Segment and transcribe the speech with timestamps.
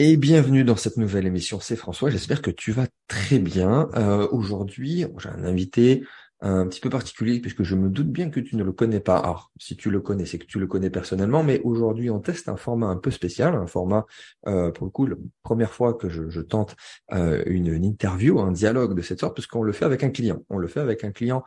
[0.00, 1.58] Et bienvenue dans cette nouvelle émission.
[1.58, 2.08] C'est François.
[2.08, 3.88] J'espère que tu vas très bien.
[3.96, 6.04] Euh, aujourd'hui, j'ai un invité
[6.40, 9.18] un petit peu particulier puisque je me doute bien que tu ne le connais pas.
[9.18, 11.42] Alors, si tu le connais, c'est que tu le connais personnellement.
[11.42, 14.06] Mais aujourd'hui, on teste un format un peu spécial, un format
[14.46, 16.76] euh, pour le coup, la première fois que je, tente
[17.12, 20.10] euh, une, une, interview, un dialogue de cette sorte, parce qu'on le fait avec un
[20.10, 20.44] client.
[20.48, 21.42] On le fait avec un client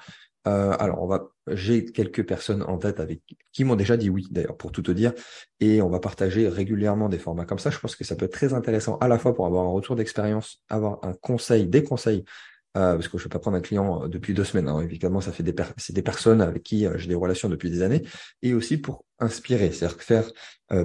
[0.47, 3.21] euh, alors, on va, j'ai quelques personnes en tête avec
[3.51, 5.13] qui m'ont déjà dit oui, d'ailleurs, pour tout te dire,
[5.59, 7.69] et on va partager régulièrement des formats comme ça.
[7.69, 9.95] Je pense que ça peut être très intéressant à la fois pour avoir un retour
[9.95, 12.23] d'expérience, avoir un conseil, des conseils
[12.77, 14.69] euh, parce que je ne vais pas prendre un client euh, depuis deux semaines.
[14.69, 14.79] Hein.
[14.79, 17.81] Évidemment, ça fait des c'est des personnes avec qui euh, j'ai des relations depuis des
[17.81, 18.03] années,
[18.43, 20.31] et aussi pour inspirer, c'est-à-dire faire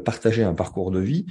[0.04, 1.24] partager un parcours de vie,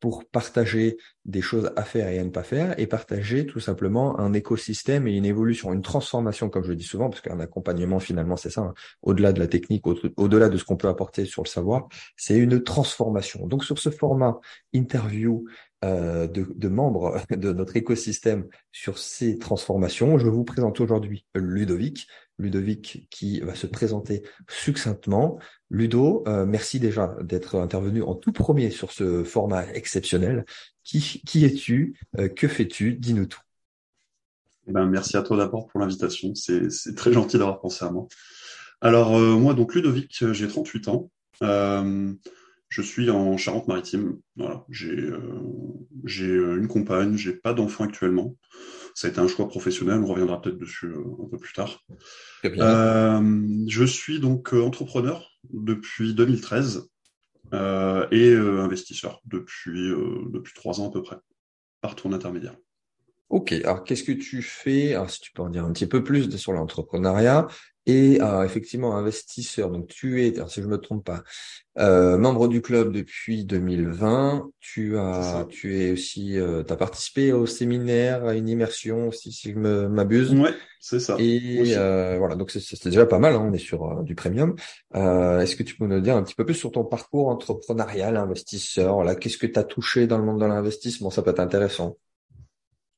[0.00, 4.18] pour partager des choses à faire et à ne pas faire, et partager tout simplement
[4.18, 7.98] un écosystème et une évolution, une transformation, comme je le dis souvent, parce qu'un accompagnement
[7.98, 8.74] finalement c'est ça, hein.
[9.02, 9.84] au-delà de la technique,
[10.16, 13.46] au-delà de ce qu'on peut apporter sur le savoir, c'est une transformation.
[13.46, 14.38] Donc sur ce format
[14.72, 15.44] interview
[15.84, 20.18] euh, de, de, membres de notre écosystème sur ces transformations.
[20.18, 22.08] Je vous présente aujourd'hui Ludovic.
[22.36, 25.38] Ludovic qui va se présenter succinctement.
[25.70, 30.44] Ludo, euh, merci déjà d'être intervenu en tout premier sur ce format exceptionnel.
[30.82, 31.96] Qui, qui es-tu?
[32.18, 32.94] Euh, Que fais-tu?
[32.94, 33.42] Dis-nous tout.
[34.66, 36.34] Eh ben, merci à toi d'abord pour l'invitation.
[36.34, 38.08] C'est très gentil d'avoir pensé à moi.
[38.80, 41.10] Alors moi, donc Ludovic, j'ai 38 ans.
[42.68, 44.18] Je suis en Charente-Maritime.
[44.36, 45.20] Voilà, j'ai euh,
[46.20, 48.36] euh, une compagne, j'ai pas d'enfant actuellement.
[48.94, 50.00] Ça a été un choix professionnel.
[50.00, 51.84] On reviendra peut-être dessus euh, un peu plus tard.
[52.44, 56.88] Je suis donc entrepreneur depuis 2013
[57.54, 59.90] euh, et investisseur depuis
[60.30, 61.16] depuis trois ans à peu près
[61.80, 62.56] par tourne intermédiaire.
[63.30, 64.94] Ok, alors qu'est-ce que tu fais?
[64.94, 67.46] Alors si tu peux en dire un petit peu plus sur l'entrepreneuriat
[67.88, 69.70] et euh, effectivement investisseur.
[69.70, 71.24] Donc tu es, si je me trompe pas,
[71.78, 74.50] euh, membre du club depuis 2020.
[74.60, 79.32] Tu as, tu es aussi, euh, tu as participé au séminaire, à une immersion aussi,
[79.32, 80.34] si je m'abuse.
[80.34, 81.16] Ouais, c'est ça.
[81.18, 83.34] Et euh, voilà, donc c'est déjà pas mal.
[83.34, 84.54] Hein, on est sur euh, du premium.
[84.94, 89.02] Est-ce que tu peux nous dire un petit peu plus sur ton parcours entrepreneurial, investisseur?
[89.02, 91.08] Là, qu'est-ce que tu as touché dans le monde de l'investissement?
[91.08, 91.96] Ça peut être intéressant.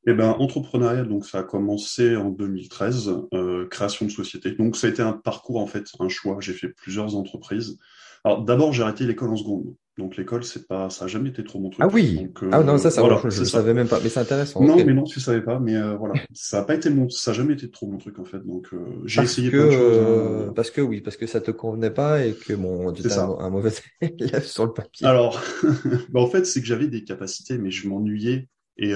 [0.06, 4.52] Eh ben, entrepreneuriat, donc ça a commencé en 2013, euh, création de société.
[4.52, 6.38] Donc ça a été un parcours en fait, un choix.
[6.40, 7.78] J'ai fait plusieurs entreprises.
[8.24, 9.74] Alors d'abord j'ai arrêté l'école en seconde.
[9.98, 11.84] Donc l'école c'est pas, ça a jamais été trop mon truc.
[11.86, 12.30] Ah oui.
[12.42, 14.62] euh, ah non ça, ça voilà, je, ne savais même pas, mais c'est intéressant.
[14.62, 17.32] Non mais non tu savais pas, mais euh, voilà, ça a pas été mon, ça
[17.32, 18.40] a jamais été trop mon truc en fait.
[18.44, 20.48] Donc euh, j'ai essayé que, plein de choses.
[20.48, 20.52] Hein.
[20.54, 23.50] Parce que oui, parce que ça te convenait pas et que bon, tu un, un,
[23.50, 25.06] mauvais élève sur le papier.
[25.06, 25.42] Alors,
[26.10, 28.94] bah, en fait c'est que j'avais des capacités, mais je m'ennuyais et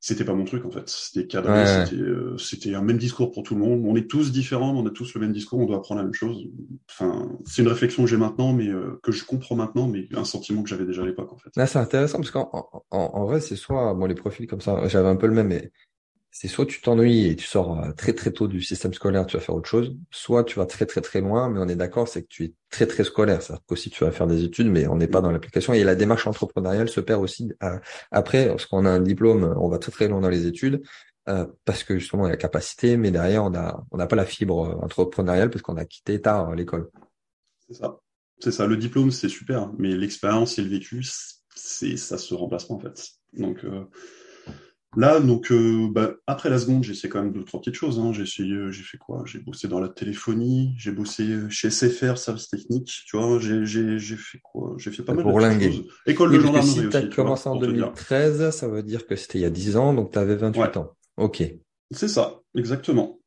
[0.00, 0.88] c'était pas mon truc en fait.
[0.88, 3.82] C'était cadré, euh, c'était un même discours pour tout le monde.
[3.84, 6.14] On est tous différents, on a tous le même discours, on doit apprendre la même
[6.14, 6.46] chose.
[6.88, 10.24] Enfin, c'est une réflexion que j'ai maintenant, mais euh, que je comprends maintenant, mais un
[10.24, 11.50] sentiment que j'avais déjà à l'époque en fait.
[11.56, 14.86] Là, c'est intéressant parce qu'en en, en, vrai, c'est soit bon les profils comme ça,
[14.86, 15.72] j'avais un peu le même, mais
[16.30, 19.36] c'est soit tu t'ennuies et tu sors euh, très très tôt du système scolaire, tu
[19.36, 22.06] vas faire autre chose, soit tu vas très très très loin, mais on est d'accord,
[22.06, 24.86] c'est que tu es très très scolaire, c'est-à-dire qu'aussi tu vas faire des études, mais
[24.86, 25.72] on n'est pas dans l'application.
[25.72, 27.78] Et la démarche entrepreneuriale se perd aussi euh,
[28.10, 30.82] après, lorsqu'on a un diplôme, on va très très loin dans les études,
[31.28, 34.16] euh, parce que justement y a la capacité, mais derrière on a on n'a pas
[34.16, 36.90] la fibre entrepreneuriale parce qu'on a quitté tard l'école.
[37.66, 37.98] C'est ça,
[38.38, 38.66] c'est ça.
[38.66, 41.04] Le diplôme c'est super, mais l'expérience et le vécu,
[41.54, 43.08] c'est ça se remplace pas en fait.
[43.32, 43.64] Donc
[44.96, 47.98] Là, donc, euh, bah, après la seconde, j'ai essayé quand même deux, trois petites choses.
[47.98, 48.12] Hein.
[48.12, 49.22] J'ai essayé, euh, j'ai fait quoi?
[49.26, 53.38] J'ai bossé dans la téléphonie, j'ai bossé euh, chez SFR, service technique, tu vois?
[53.38, 54.74] J'ai, j'ai, j'ai fait quoi?
[54.78, 55.84] J'ai fait pas mal de choses.
[56.06, 56.88] École de gendarmerie si.
[56.88, 59.92] Tu as commencé en 2013, ça veut dire que c'était il y a 10 ans,
[59.92, 60.96] donc tu avais 28 ans.
[61.18, 61.44] Ok.
[61.90, 63.20] C'est ça, exactement.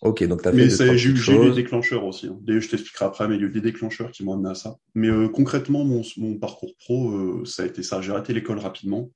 [0.00, 2.28] Ok, donc tu as fait Mais j'ai, eu des déclencheurs aussi.
[2.28, 2.40] Hein.
[2.48, 4.76] je t'expliquerai après, mais il y a eu des déclencheurs qui m'ont amené à ça.
[4.94, 8.00] Mais concrètement, mon, mon parcours pro, ça a été ça.
[8.00, 9.10] J'ai arrêté l'école rapidement.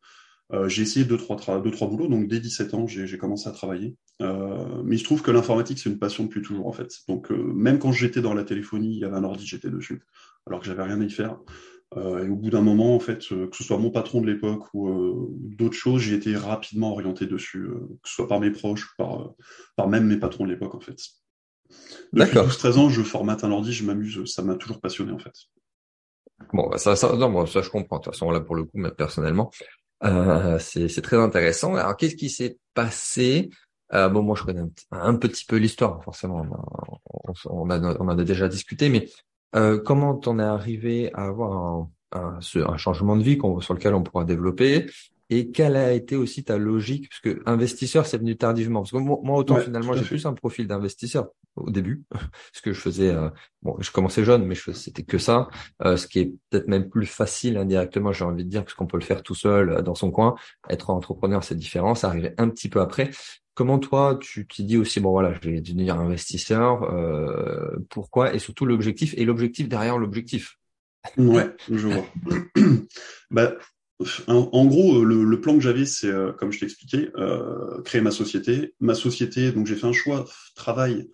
[0.53, 3.53] Euh, j'ai essayé deux trois, deux, trois boulots, donc dès 17 ans, j'ai commencé à
[3.53, 3.97] travailler.
[4.23, 6.93] Euh, mais il se trouve que l'informatique, c'est une passion depuis toujours, en fait.
[7.09, 10.03] Donc, euh, même quand j'étais dans la téléphonie, il y avait un ordi, j'étais dessus,
[10.47, 11.39] alors que j'avais rien à y faire.
[11.97, 15.31] et au bout d'un moment, en fait, que ce soit mon patron de l'époque ou
[15.57, 17.69] d'autres choses, j'ai été rapidement orienté dessus,
[18.03, 19.35] que ce soit par mes proches, par,
[19.77, 20.99] par même mes patrons de l'époque, en fait.
[22.13, 25.35] Depuis 12-13 ans, je formate un ordi, je m'amuse, ça m'a toujours passionné, en fait.
[26.53, 27.99] Bon, bah, ça, ça, non, ça, je comprends.
[27.99, 29.51] De toute façon, là, pour le coup, mais personnellement,
[30.03, 31.75] euh, c'est très intéressant.
[31.77, 33.51] Alors, qu'est-ce qui s'est passé?
[33.93, 36.47] Euh, Bon, moi, je connais un, petit peu l'histoire, forcément.
[37.45, 39.09] On, on a déjà discuté, mais
[39.55, 42.41] euh, comment t'en es arrivé à avoir un,
[42.77, 44.87] changement de vie sur lequel on pourra développer?
[45.31, 47.09] Et quelle a été aussi ta logique?
[47.09, 48.81] Parce que investisseur, c'est venu tardivement.
[48.81, 52.05] Parce que moi, autant finalement, j'ai plus un profil d'investisseur au début,
[52.53, 53.11] ce que je faisais.
[53.11, 53.31] Euh,
[53.63, 55.49] bon, je commençais jeune, mais je c'était que ça.
[55.83, 58.87] Euh, ce qui est peut-être même plus facile indirectement, j'ai envie de dire, parce qu'on
[58.87, 60.35] peut le faire tout seul euh, dans son coin.
[60.69, 61.95] Être entrepreneur, c'est différent.
[61.95, 63.11] Ça arrivait un petit peu après.
[63.55, 66.83] Comment toi, tu t'es dit aussi, bon voilà, je vais devenir investisseur.
[66.93, 68.35] Euh, pourquoi?
[68.35, 70.59] Et surtout l'objectif et l'objectif derrière l'objectif.
[71.17, 72.05] Ouais, je vois.
[73.31, 73.55] bah,
[74.27, 78.11] en, gros, euh, le, plan que j'avais, c'est, euh, comme je t'expliquais, euh, créer ma
[78.11, 78.75] société.
[78.81, 80.27] Ma société, donc j'ai fait un choix
[80.57, 81.09] travail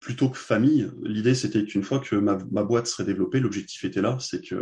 [0.00, 0.90] plutôt que famille.
[1.02, 4.60] L'idée, c'était qu'une fois que ma, boîte serait développée, l'objectif était là, c'est que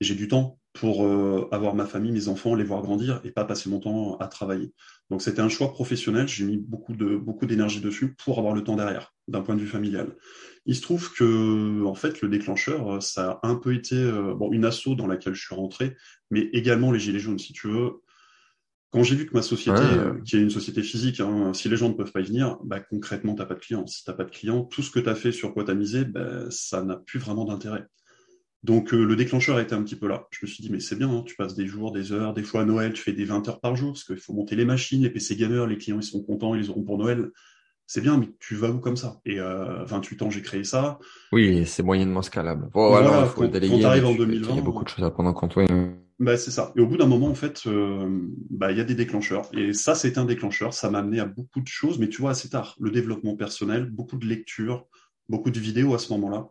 [0.00, 1.04] j'ai du temps pour
[1.50, 4.72] avoir ma famille, mes enfants, les voir grandir et pas passer mon temps à travailler.
[5.10, 6.28] Donc c'était un choix professionnel.
[6.28, 9.60] J'ai mis beaucoup de beaucoup d'énergie dessus pour avoir le temps derrière, d'un point de
[9.60, 10.16] vue familial.
[10.66, 14.34] Il se trouve que, en fait, le déclencheur, euh, ça a un peu été euh,
[14.34, 15.96] bon, une asso dans laquelle je suis rentré,
[16.30, 18.02] mais également les gilets jaunes, si tu veux.
[18.92, 21.76] Quand j'ai vu que ma société, euh, qui est une société physique, hein, si les
[21.76, 23.86] gens ne peuvent pas y venir, bah, concrètement, t'as pas de clients.
[23.86, 25.74] Si t'as pas de clients, tout ce que tu as fait, sur quoi tu as
[25.74, 27.86] misé, bah, ça n'a plus vraiment d'intérêt.
[28.62, 30.26] Donc le déclencheur été un petit peu là.
[30.30, 32.42] Je me suis dit, mais c'est bien, hein, tu passes des jours, des heures, des
[32.42, 34.66] fois à Noël, tu fais des 20 heures par jour, parce qu'il faut monter les
[34.66, 37.30] machines, les PC gamers, les clients ils sont contents, ils les auront pour Noël
[37.92, 39.20] c'est bien, mais tu vas où comme ça?
[39.26, 41.00] Et euh, 28 ans, j'ai créé ça.
[41.32, 42.68] Oui, c'est moyennement scalable.
[42.72, 45.32] voilà, faut quand, déléguer, en 2020, il y a beaucoup de choses à prendre en
[45.32, 45.58] compte.
[46.20, 46.72] Bah, c'est ça.
[46.76, 48.08] Et au bout d'un moment, en fait, euh,
[48.48, 49.48] bah, il y a des déclencheurs.
[49.54, 50.72] Et ça, c'est un déclencheur.
[50.72, 52.76] Ça m'a amené à beaucoup de choses, mais tu vois, assez tard.
[52.78, 54.86] Le développement personnel, beaucoup de lectures,
[55.28, 56.48] beaucoup de vidéos à ce moment-là.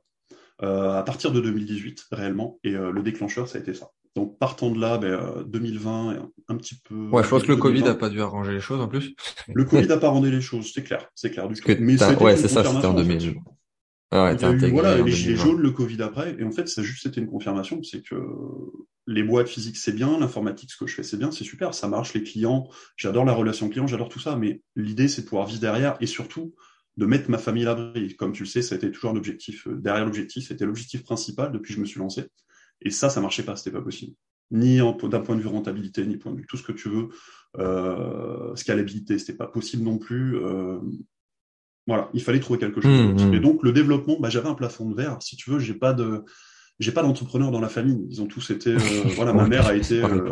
[0.61, 2.59] Euh, à partir de 2018, réellement.
[2.63, 3.91] Et euh, le déclencheur, ça a été ça.
[4.15, 6.19] Donc partant de là, ben, 2020, euh,
[6.49, 7.09] un petit peu.
[7.09, 9.13] Ouais, je pense que le Covid n'a pas dû arranger les choses en plus.
[9.53, 11.55] Le Covid n'a pas arrangé les choses, c'est clair, c'est clair du.
[11.79, 13.35] Mais ouais, c'est ça, c'était en 2000.
[14.11, 17.21] Ah ouais, voilà, les gilets jaunes, le Covid après, et en fait, ça juste été
[17.21, 18.15] une confirmation, c'est que
[19.05, 21.87] les boîtes physiques c'est bien, l'informatique ce que je fais c'est bien, c'est super, ça
[21.87, 25.47] marche, les clients, j'adore la relation client, j'adore tout ça, mais l'idée c'est de pouvoir
[25.47, 26.53] vivre derrière et surtout
[26.99, 28.15] de mettre ma famille à l'abri.
[28.17, 31.03] Comme tu le sais, ça a été toujours un objectif euh, derrière l'objectif, c'était l'objectif
[31.03, 32.27] principal depuis que je me suis lancé.
[32.81, 34.13] Et ça, ça marchait pas, c'était pas possible.
[34.51, 37.09] Ni d'un point de vue rentabilité, ni point de vue tout ce que tu veux.
[37.57, 40.37] Euh, scalabilité, c'était pas possible non plus.
[40.37, 40.79] Euh,
[41.87, 42.91] voilà, il fallait trouver quelque chose.
[42.91, 43.33] Mmh, mmh.
[43.33, 45.17] Et donc le développement, bah, j'avais un plafond de verre.
[45.21, 46.25] Si tu veux, j'ai pas de,
[46.79, 48.05] j'ai pas d'entrepreneur dans la famille.
[48.09, 48.77] Ils ont tous été, euh,
[49.15, 50.03] voilà, ma mère a été.
[50.03, 50.29] Euh,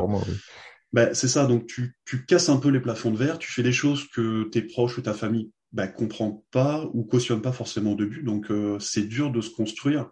[0.92, 1.46] bah, c'est ça.
[1.46, 3.40] Donc tu, tu casses un peu les plafonds de verre.
[3.40, 7.42] Tu fais des choses que tes proches ou ta famille bah, comprennent pas ou cautionnent
[7.42, 8.24] pas forcément au début.
[8.24, 10.10] Donc euh, c'est dur de se construire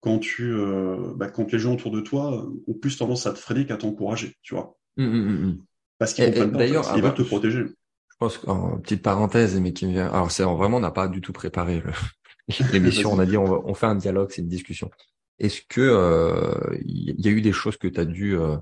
[0.00, 3.38] quand tu, euh, bah, quand les gens autour de toi ont plus tendance à te
[3.38, 4.76] freiner qu'à t'encourager, tu vois.
[4.96, 5.58] Mmh, mmh, mmh,
[5.98, 7.64] Parce qu'ils comprennent pas, d'ailleurs, ils veulent te protéger.
[7.64, 10.08] Je pense qu'en petite parenthèse, mais qui me vient.
[10.08, 11.82] Alors c'est vraiment, on n'a pas du tout préparé
[12.72, 13.12] l'émission.
[13.12, 14.90] on a dit, on, fait un dialogue, c'est une discussion.
[15.38, 15.80] Est-ce que
[16.84, 18.56] il euh, y a eu des choses que tu as dû euh,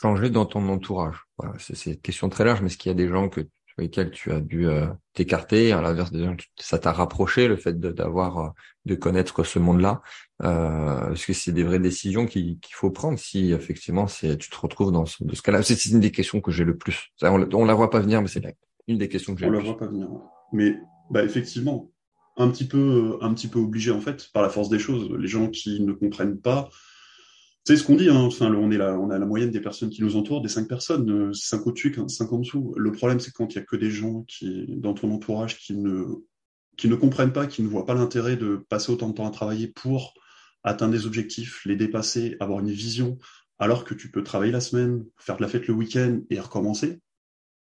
[0.00, 1.16] changer dans ton entourage?
[1.36, 3.42] Voilà, c'est une question très large, mais est-ce qu'il y a des gens que
[3.78, 5.72] lesquels tu as dû euh, t'écarter.
[5.72, 6.10] À l'inverse,
[6.56, 8.48] ça t'a rapproché le fait d'avoir euh,
[8.84, 10.02] de, connaître ce monde-là.
[10.42, 14.56] Euh, parce que c'est des vraies décisions qu'il faut prendre si effectivement c'est tu te
[14.56, 15.62] retrouves dans ce, ce cas-là?
[15.62, 17.08] C'est une des questions que j'ai le plus.
[17.22, 18.42] on, on la voit pas venir, mais c'est
[18.86, 19.46] une des questions que j'ai.
[19.46, 20.08] On la voit pas venir.
[20.52, 20.76] Mais
[21.10, 21.90] bah effectivement,
[22.36, 25.10] un petit peu, un petit peu obligé en fait par la force des choses.
[25.18, 26.68] Les gens qui ne comprennent pas
[27.64, 28.16] c'est ce qu'on dit, hein.
[28.16, 31.66] enfin, on est a la moyenne des personnes qui nous entourent, des cinq personnes, cinq
[31.66, 32.74] au-dessus, cinq en dessous.
[32.76, 35.74] Le problème, c'est quand il y a que des gens qui, dans ton entourage, qui
[35.74, 36.04] ne,
[36.78, 39.30] qui ne comprennent pas, qui ne voient pas l'intérêt de passer autant de temps à
[39.30, 40.14] travailler pour
[40.62, 43.18] atteindre des objectifs, les dépasser, avoir une vision,
[43.58, 47.00] alors que tu peux travailler la semaine, faire de la fête le week-end et recommencer.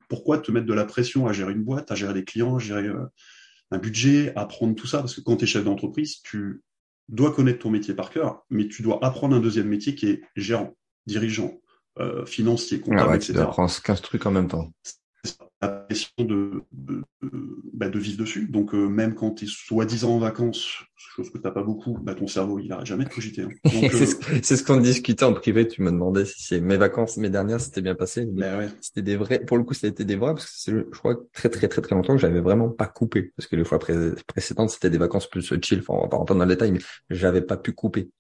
[0.09, 2.59] Pourquoi te mettre de la pression à gérer une boîte, à gérer des clients, à
[2.59, 3.07] gérer euh,
[3.71, 4.99] un budget, à prendre tout ça?
[4.99, 6.63] Parce que quand tu es chef d'entreprise, tu
[7.13, 10.23] dois connaître ton métier par cœur, mais tu dois apprendre un deuxième métier qui est
[10.35, 10.75] gérant,
[11.07, 11.61] dirigeant,
[11.99, 13.35] euh, financier, comptable, ah etc.
[13.35, 14.73] Tu apprends 15 trucs en même temps
[15.63, 17.03] la pression de, de,
[17.73, 18.49] bah, de, vivre dessus.
[18.49, 21.97] Donc, euh, même quand tu es soi-disant en vacances, chose que tu n'as pas beaucoup,
[22.03, 23.43] bah, ton cerveau, il n'arrête jamais de cogiter.
[23.43, 23.49] Hein.
[23.83, 24.07] Euh,
[24.43, 25.67] c'est ce, qu'on discutait en privé.
[25.67, 28.27] Tu me demandais si c'est mes vacances, mes dernières, c'était bien passé.
[28.27, 29.41] Ben c'était des vrais.
[29.41, 32.15] Pour le coup, c'était des vrais parce que je crois très, très, très, très longtemps
[32.15, 33.33] que j'avais vraiment pas coupé.
[33.37, 35.81] Parce que les fois précédentes, c'était des vacances plus chill.
[35.81, 38.11] Enfin, on va pas rentrer dans le détail, mais j'avais pas pu couper.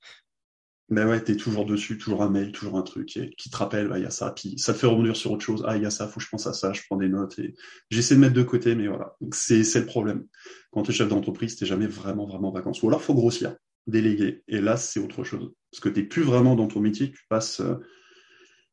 [0.92, 4.02] Ben ouais, t'es toujours dessus, toujours un mail, toujours un truc qui te rappelle, il
[4.02, 5.64] y a ça, puis ça te fait rebondir sur autre chose.
[5.66, 7.38] Ah, il y a ça, faut que je pense à ça, je prends des notes
[7.38, 7.54] et
[7.88, 9.16] j'essaie de mettre de côté, mais voilà.
[9.32, 10.26] c'est c'est le problème.
[10.70, 12.82] Quand tu es chef d'entreprise, t'es jamais vraiment vraiment en vacances.
[12.82, 13.56] Ou alors faut grossir,
[13.87, 14.44] déléguer.
[14.49, 17.61] Et là, c'est autre chose, parce que t'es plus vraiment dans ton métier, tu passes,
[17.61, 17.76] euh,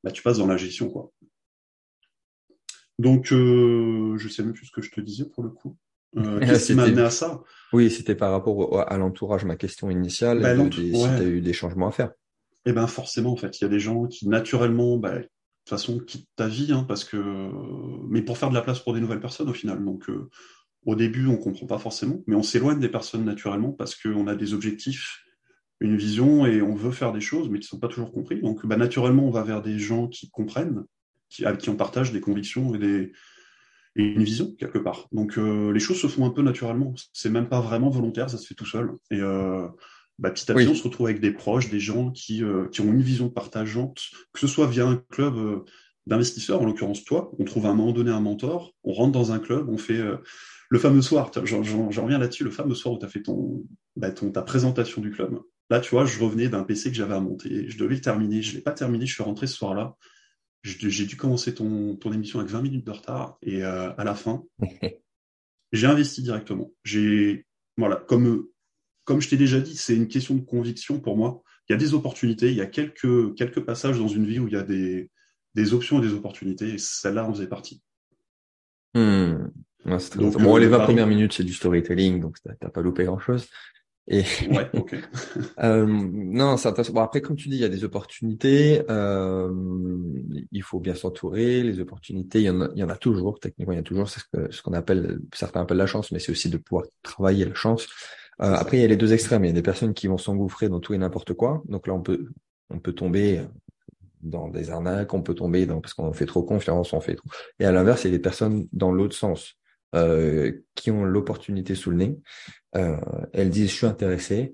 [0.03, 1.13] bah, tu passes dans la gestion, quoi.
[2.97, 5.77] Donc, euh, je sais même plus ce que je te disais pour le coup.
[6.17, 7.41] Euh, Qu'est-ce qui m'a amené à ça?
[7.71, 10.41] Oui, c'était par rapport à l'entourage, ma question initiale.
[10.41, 12.11] Bah, si tu as eu des changements à faire.
[12.65, 15.19] Eh ben forcément, en fait, il y a des gens qui naturellement, bah,
[15.69, 17.17] façon, quitte ta vie, hein, parce que,
[18.09, 19.83] mais pour faire de la place pour des nouvelles personnes au final.
[19.85, 20.29] Donc, euh,
[20.85, 24.35] au début, on comprend pas forcément, mais on s'éloigne des personnes naturellement parce qu'on a
[24.35, 25.23] des objectifs,
[25.79, 28.41] une vision et on veut faire des choses, mais qui sont pas toujours compris.
[28.41, 30.83] Donc, bah, naturellement, on va vers des gens qui comprennent,
[31.29, 33.11] qui, avec qui on partage des convictions et des,
[33.99, 35.07] et une vision quelque part.
[35.11, 36.93] Donc euh, les choses se font un peu naturellement.
[37.11, 38.91] C'est même pas vraiment volontaire, ça se fait tout seul.
[39.11, 39.67] Et euh,
[40.17, 42.79] bah, petit à petit, on se retrouve avec des proches, des gens qui, euh, qui
[42.79, 44.01] ont une vision partageante,
[44.31, 45.65] que ce soit via un club
[46.07, 47.31] d'investisseurs, en l'occurrence toi.
[47.39, 50.01] On trouve à un moment donné un mentor, on rentre dans un club, on fait
[50.69, 51.31] le fameux soir.
[51.43, 53.65] J'en reviens là-dessus, le fameux soir où tu as fait ton,
[53.97, 55.41] bah, ton, ta présentation du club.
[55.69, 57.69] Là, tu vois, je revenais d'un PC que j'avais à monter.
[57.69, 58.41] Je devais le terminer.
[58.41, 59.05] Je l'ai pas terminé.
[59.05, 59.97] Je suis rentré ce soir-là
[60.63, 64.15] j'ai dû commencer ton, ton émission avec 20 minutes de retard et euh, à la
[64.15, 64.43] fin,
[65.71, 66.71] j'ai investi directement.
[66.83, 67.45] J'ai
[67.77, 68.47] voilà, comme
[69.05, 71.41] comme je t'ai déjà dit, c'est une question de conviction pour moi.
[71.67, 74.47] Il y a des opportunités, il y a quelques quelques passages dans une vie où
[74.47, 75.09] il y a des
[75.55, 76.73] des options et des opportunités.
[76.73, 77.81] Et celle-là en faisait partie.
[78.93, 79.49] Hmm.
[79.85, 83.47] bon, les 20 premières minutes, c'est du storytelling, donc t'as pas loupé grand-chose.
[84.11, 84.95] Et ouais, ok.
[85.63, 86.93] euh, non, c'est intéressant.
[86.93, 88.81] Bon, après, comme tu dis, il y a des opportunités.
[88.89, 89.53] Euh,
[90.51, 91.61] il faut bien s'entourer.
[91.61, 93.39] Les opportunités, il y en a, il y en a toujours.
[93.39, 96.31] Techniquement, il y a toujours ce qu'on ce appelle, certains appellent la chance, mais c'est
[96.31, 97.87] aussi de pouvoir travailler la chance.
[98.41, 99.45] Euh, après, il y a les deux extrêmes.
[99.45, 101.61] Il y a des personnes qui vont s'engouffrer dans tout et n'importe quoi.
[101.67, 102.29] Donc là, on peut,
[102.71, 103.45] on peut tomber
[104.21, 107.29] dans des arnaques, on peut tomber dans parce qu'on fait trop confiance, on fait trop.
[107.59, 109.58] Et à l'inverse, il y a des personnes dans l'autre sens.
[109.95, 112.19] Euh, qui ont l'opportunité sous le nez,
[112.75, 112.95] euh,
[113.33, 114.53] elles disent je suis intéressé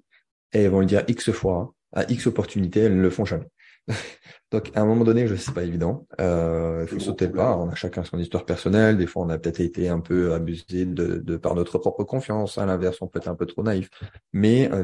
[0.53, 3.47] et elles vont le dire X fois à X opportunités, elles ne le font jamais.
[4.51, 6.07] Donc à un moment donné, je sais pas évident.
[6.21, 7.57] Euh, faut sauter le pas.
[7.57, 8.97] On a chacun son histoire personnelle.
[8.97, 12.57] Des fois, on a peut-être été un peu abusé de, de par notre propre confiance.
[12.57, 13.89] À l'inverse, on peut être un peu trop naïf.
[14.31, 14.83] Mais euh,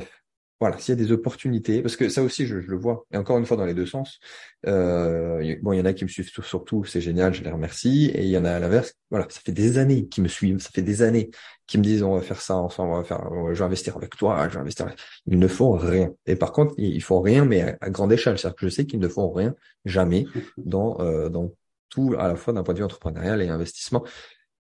[0.62, 3.38] voilà, s'il y a des opportunités, parce que ça aussi, je, le vois, et encore
[3.40, 4.20] une fois dans les deux sens.
[4.68, 8.12] Euh, bon, il y en a qui me suivent surtout, c'est génial, je les remercie,
[8.14, 10.60] et il y en a à l'inverse, voilà, ça fait des années qui me suivent,
[10.60, 11.32] ça fait des années
[11.66, 14.16] qui me disent on va faire ça ensemble, on va faire, je vais investir avec
[14.16, 14.86] toi, je vais investir.
[14.86, 15.00] Avec...
[15.26, 16.12] Ils ne font rien.
[16.28, 18.38] Et par contre, ils font rien, mais à, grande échelle.
[18.38, 20.28] C'est-à-dire que je sais qu'ils ne font rien jamais
[20.58, 21.52] dans euh, dans
[21.90, 24.04] tout, à la fois d'un point de vue entrepreneurial et investissement.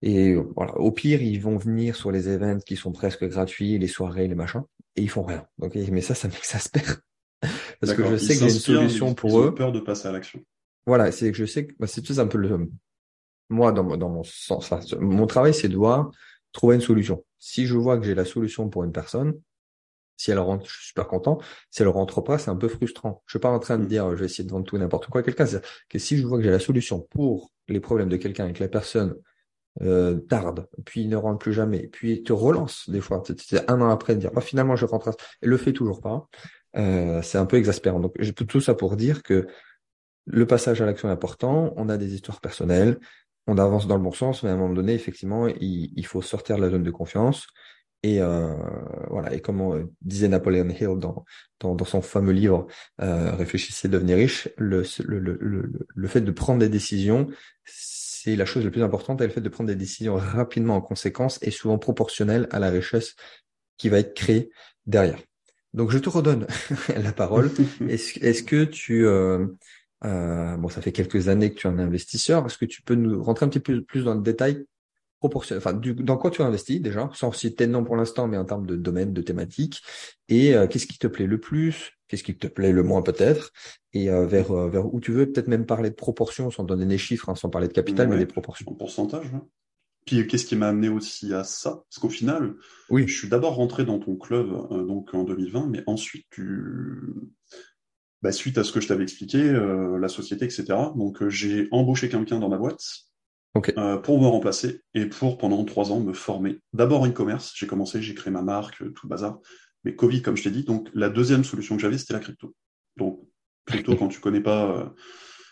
[0.01, 3.87] Et voilà, au pire, ils vont venir sur les événements qui sont presque gratuits, les
[3.87, 4.63] soirées, les machins,
[4.95, 5.45] et ils font rien.
[5.57, 7.01] Donc, mais ça, ça m'exaspère.
[7.81, 9.53] Parce que je sais que j'ai une solution pour eux.
[9.53, 10.39] peur de passer à l'action.
[10.85, 12.69] Voilà, c'est que je sais que bah, c'est un peu le
[13.49, 14.71] moi dans, dans mon sens.
[14.99, 16.11] mon travail, c'est de voir
[16.51, 17.23] trouver une solution.
[17.37, 19.39] Si je vois que j'ai la solution pour une personne,
[20.17, 21.39] si elle rentre, je suis super content.
[21.71, 23.23] Si elle rentre pas, c'est un peu frustrant.
[23.25, 23.87] Je suis pas en train de mm.
[23.87, 25.45] dire, je vais essayer de vendre tout n'importe quoi à quelqu'un.
[25.45, 28.53] C'est que si je vois que j'ai la solution pour les problèmes de quelqu'un et
[28.53, 29.15] que la personne
[29.81, 33.23] euh, tarde, puis ne rentre plus jamais, puis te relance des fois.
[33.37, 36.27] C'est un an après de dire, oh, finalement je rentre, et le fait toujours pas.
[36.77, 37.99] Euh, c'est un peu exaspérant.
[37.99, 39.47] Donc j'ai tout ça pour dire que
[40.25, 41.73] le passage à l'action est important.
[41.77, 42.99] On a des histoires personnelles,
[43.47, 46.21] on avance dans le bon sens, mais à un moment donné, effectivement, il, il faut
[46.21, 47.47] sortir de la zone de confiance.
[48.03, 48.55] Et euh,
[49.09, 49.33] voilà.
[49.33, 51.25] Et comme disait Napoleon Hill dans,
[51.59, 52.67] dans, dans son fameux livre
[53.01, 57.27] euh, Réfléchissez, devenez riche, le, le, le, le, fait de prendre des décisions,
[58.23, 60.81] c'est la chose la plus importante, et le fait de prendre des décisions rapidement en
[60.81, 63.15] conséquence et souvent proportionnelle à la richesse
[63.77, 64.49] qui va être créée
[64.85, 65.19] derrière.
[65.73, 66.47] Donc je te redonne
[66.95, 67.51] la parole.
[67.89, 69.47] Est-ce est que tu euh,
[70.05, 72.45] euh, bon, ça fait quelques années que tu es un investisseur.
[72.45, 74.65] Est-ce que tu peux nous rentrer un petit peu plus dans le détail
[75.19, 78.27] proportionnel, enfin, du, dans quoi tu as investi déjà, sans citer de nom pour l'instant,
[78.27, 79.81] mais en termes de domaine, de thématique,
[80.29, 83.53] et euh, qu'est-ce qui te plaît le plus, qu'est-ce qui te plaît le moins peut-être,
[83.93, 86.85] et euh, vers euh, vers où tu veux, peut-être même parler de proportions, sans donner
[86.85, 88.69] des chiffres, hein, sans parler de capital, mais des proportions.
[88.69, 89.27] En pourcentage.
[89.33, 89.45] Hein.
[90.05, 91.83] Puis qu'est-ce qui m'a amené aussi à ça?
[91.89, 92.55] Parce qu'au final,
[92.89, 93.07] oui.
[93.07, 94.49] je suis d'abord rentré dans ton club
[94.87, 97.13] donc en 2020, mais ensuite tu
[98.21, 100.65] bah, suite à ce que je t'avais expliqué, la société, etc.
[100.95, 102.81] Donc j'ai embauché quelqu'un dans ma boîte
[103.77, 106.59] euh, pour me remplacer et pour pendant trois ans me former.
[106.73, 109.39] D'abord e-commerce, j'ai commencé, j'ai créé ma marque, tout le bazar.
[109.83, 112.55] Mais Covid, comme je t'ai dit, donc la deuxième solution que j'avais, c'était la crypto.
[112.97, 113.21] Donc
[113.65, 114.85] crypto, quand tu connais pas, euh,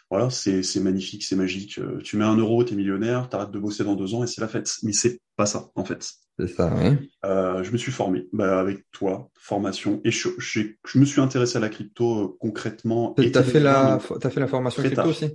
[0.10, 1.80] voilà, c'est magnifique, c'est magique.
[1.80, 4.42] Euh, tu mets un euro, t'es millionnaire, t'arrêtes de bosser dans deux ans et c'est
[4.42, 4.72] la fête.
[4.84, 6.10] Mais c'est pas ça en fait.
[6.40, 6.72] C'est ça.
[6.76, 7.10] oui.
[7.24, 11.60] je me suis formé bah, avec toi, formation, et je, je, me suis intéressé à
[11.60, 13.16] la crypto concrètement.
[13.34, 15.32] T'as fait la, t'as fait la formation crypto aussi?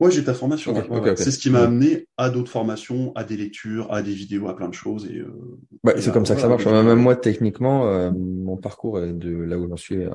[0.00, 0.74] Ouais, j'ai ta formation.
[1.16, 4.56] c'est ce qui m'a amené à d'autres formations, à des lectures, à des vidéos, à
[4.56, 5.06] plein de choses.
[5.06, 6.66] Et, euh, c'est comme ça que ça marche.
[6.66, 10.10] Même moi, techniquement, euh, mon parcours de là où j'en suis euh,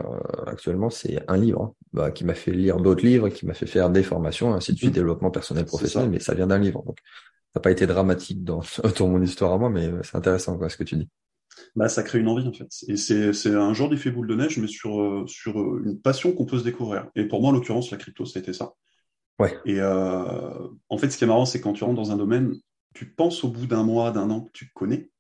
[0.46, 3.66] actuellement, c'est un livre hein, bah, qui m'a fait lire d'autres livres, qui m'a fait
[3.66, 4.94] faire des formations, ainsi de suite, mmh.
[4.94, 6.84] développement personnel, professionnel, mais ça vient d'un livre.
[6.86, 7.00] Donc,
[7.54, 8.62] ça n'a pas été dramatique dans,
[9.00, 11.10] dans mon histoire à moi, mais c'est intéressant quoi, ce que tu dis.
[11.76, 12.68] Bah, ça crée une envie en fait.
[12.88, 16.60] Et c'est, un genre d'effet boule de neige, mais sur, sur une passion qu'on peut
[16.60, 17.08] se découvrir.
[17.16, 18.74] Et pour moi, en l'occurrence, la crypto, ça a été ça.
[19.40, 19.58] Ouais.
[19.66, 22.56] Et euh, en fait, ce qui est marrant, c'est quand tu rentres dans un domaine,
[22.94, 25.12] tu penses au bout d'un mois, d'un an que tu connais,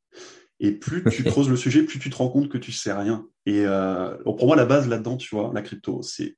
[0.59, 3.27] et plus tu creuses le sujet, plus tu te rends compte que tu sais rien.
[3.45, 6.37] Et euh, pour moi, la base là-dedans, tu vois, la crypto, c'est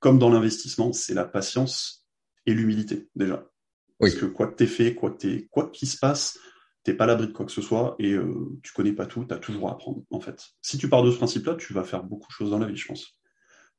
[0.00, 2.06] comme dans l'investissement, c'est la patience
[2.44, 3.48] et l'humilité déjà.
[3.98, 6.38] Parce que quoi que t'aies fait, quoi que t'aies, quoi qu'il se passe,
[6.82, 9.32] t'es pas l'abri de quoi que ce soit et euh, tu connais pas tout, tu
[9.32, 10.40] as toujours à apprendre en fait.
[10.60, 12.76] Si tu pars de ce principe-là, tu vas faire beaucoup de choses dans la vie,
[12.76, 13.18] je pense.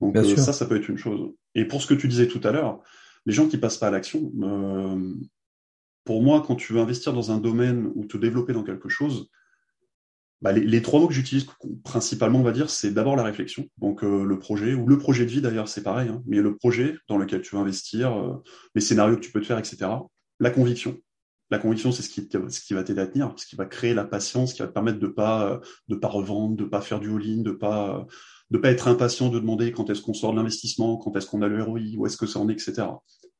[0.02, 1.32] Donc euh, ça, ça peut être une chose.
[1.56, 2.82] Et pour ce que tu disais tout à l'heure,
[3.28, 5.14] les gens qui passent pas à l'action, euh,
[6.06, 9.30] pour moi, quand tu veux investir dans un domaine ou te développer dans quelque chose,
[10.42, 11.46] bah, les, trois mots que j'utilise
[11.84, 15.26] principalement, on va dire, c'est d'abord la réflexion, donc euh, le projet, ou le projet
[15.26, 18.36] de vie d'ailleurs, c'est pareil, hein, mais le projet dans lequel tu veux investir, euh,
[18.76, 19.92] les scénarios que tu peux te faire, etc.
[20.40, 20.98] La conviction.
[21.50, 24.06] La conviction, c'est ce qui, ce va t'aider à tenir, ce qui va créer la
[24.06, 27.42] patience, qui va te permettre de pas, de pas revendre, de pas faire du all-in,
[27.42, 28.06] de pas,
[28.50, 31.42] de pas être impatient de demander quand est-ce qu'on sort de l'investissement, quand est-ce qu'on
[31.42, 32.88] a le ROI, où est-ce que ça en est, etc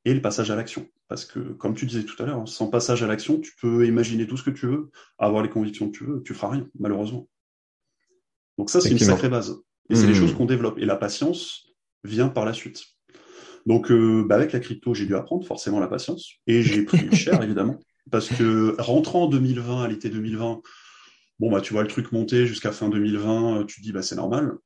[0.08, 0.88] et le passage à l'action.
[1.10, 4.26] Parce que, comme tu disais tout à l'heure, sans passage à l'action, tu peux imaginer
[4.26, 7.28] tout ce que tu veux, avoir les convictions que tu veux, tu feras rien, malheureusement.
[8.58, 9.58] Donc ça, c'est une sacrée base.
[9.90, 10.16] Et c'est les mmh.
[10.16, 10.78] choses qu'on développe.
[10.80, 11.68] Et la patience
[12.06, 12.84] vient par la suite.
[13.66, 16.36] Donc, euh, bah, avec la crypto, j'ai dû apprendre forcément la patience.
[16.48, 17.78] Et j'ai pris cher, évidemment.
[18.10, 20.62] Parce que rentrant en 2020, à l'été 2020,
[21.40, 24.16] bon, bah, tu vois le truc monter jusqu'à fin 2020, tu te dis, bah, c'est
[24.16, 24.58] normal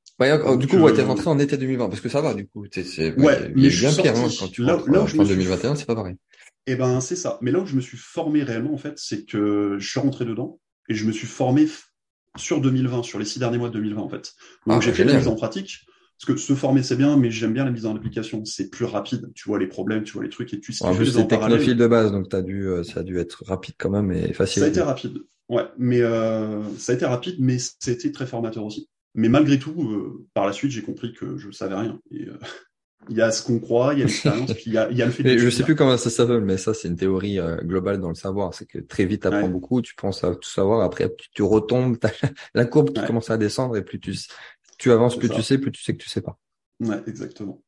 [0.58, 2.66] du coup, ouais, t'es rentré en été 2020 parce que ça va, du coup.
[2.72, 5.96] C'est, ouais, mais bien pire hein, quand tu là, rentres là en 2021, c'est pas
[5.96, 6.16] pareil.
[6.68, 7.40] Eh ben, c'est ça.
[7.42, 10.26] Mais là où je me suis formé réellement, en fait, c'est que je suis rentré
[10.26, 10.60] dedans
[10.90, 11.68] et je me suis formé
[12.38, 14.34] sur 2020, sur les six derniers mois de 2020, en fait.
[14.68, 15.80] Donc, ah, j'ai fait la mise en pratique.
[16.20, 18.46] Parce que se former, c'est bien, mais j'aime bien la mise en application.
[18.46, 19.32] C'est plus rapide.
[19.34, 20.86] Tu vois les problèmes, tu vois les trucs et tu sais.
[20.86, 23.74] En plus, c'est technophile de base, donc as dû, euh, ça a dû être rapide
[23.80, 24.60] quand même et facile.
[24.60, 25.24] Ça a été rapide.
[25.50, 28.90] Ouais, mais euh, ça a été rapide, mais c'était très formateur aussi.
[29.14, 32.00] Mais malgré tout, euh, par la suite, j'ai compris que je savais rien.
[32.12, 32.38] Et, euh,
[33.10, 34.98] il y a ce qu'on croit, il y a l'expérience, puis il y a, il
[34.98, 35.24] y a le fait.
[35.24, 38.10] De je sais plus comment ça s'appelle, mais ça c'est une théorie euh, globale dans
[38.10, 38.54] le savoir.
[38.54, 41.98] C'est que très vite, tu apprends beaucoup, tu penses à tout savoir, après tu, retombes,
[42.54, 44.16] la courbe qui commence à descendre et plus tu
[44.78, 46.40] tu avances, plus tu sais, plus tu sais que tu sais pas.
[46.80, 47.62] Ouais, exactement.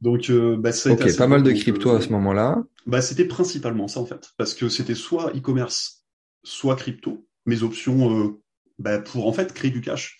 [0.00, 2.62] Donc, bah, ça ok, pas mal de crypto à ce moment-là.
[2.86, 6.03] Bah, c'était principalement ça en fait, parce que c'était soit e-commerce,
[6.44, 7.26] soit crypto.
[7.46, 8.38] Mes options,
[8.78, 10.18] bah, pour en fait créer du cash.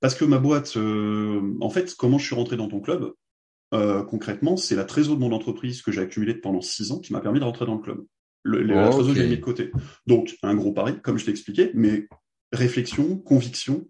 [0.00, 3.12] Parce que ma boîte, euh, en fait, comment je suis rentré dans ton club
[3.72, 7.12] euh, Concrètement, c'est la trésor de mon entreprise que j'ai accumulée pendant six ans qui
[7.12, 8.04] m'a permis de rentrer dans le club.
[8.42, 9.70] Le, La trésor, j'ai mis de côté.
[10.08, 12.08] Donc, un gros pari, comme je t'ai expliqué, mais
[12.52, 13.86] réflexion, conviction,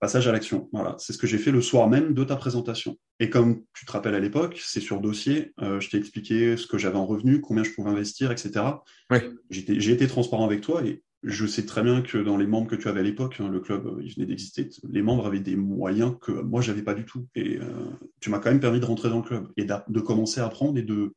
[0.00, 0.68] passage à l'action.
[0.72, 2.96] Voilà, c'est ce que j'ai fait le soir même de ta présentation.
[3.20, 6.66] Et comme tu te rappelles à l'époque, c'est sur dossier, euh, je t'ai expliqué ce
[6.66, 8.64] que j'avais en revenu, combien je pouvais investir, etc.
[9.10, 9.18] Oui.
[9.50, 12.76] J'ai été transparent avec toi et je sais très bien que dans les membres que
[12.76, 15.56] tu avais à l'époque, hein, le club, euh, il venait d'exister, les membres avaient des
[15.56, 17.26] moyens que moi, j'avais pas du tout.
[17.34, 20.40] Et euh, tu m'as quand même permis de rentrer dans le club et de commencer
[20.40, 21.14] à apprendre et de,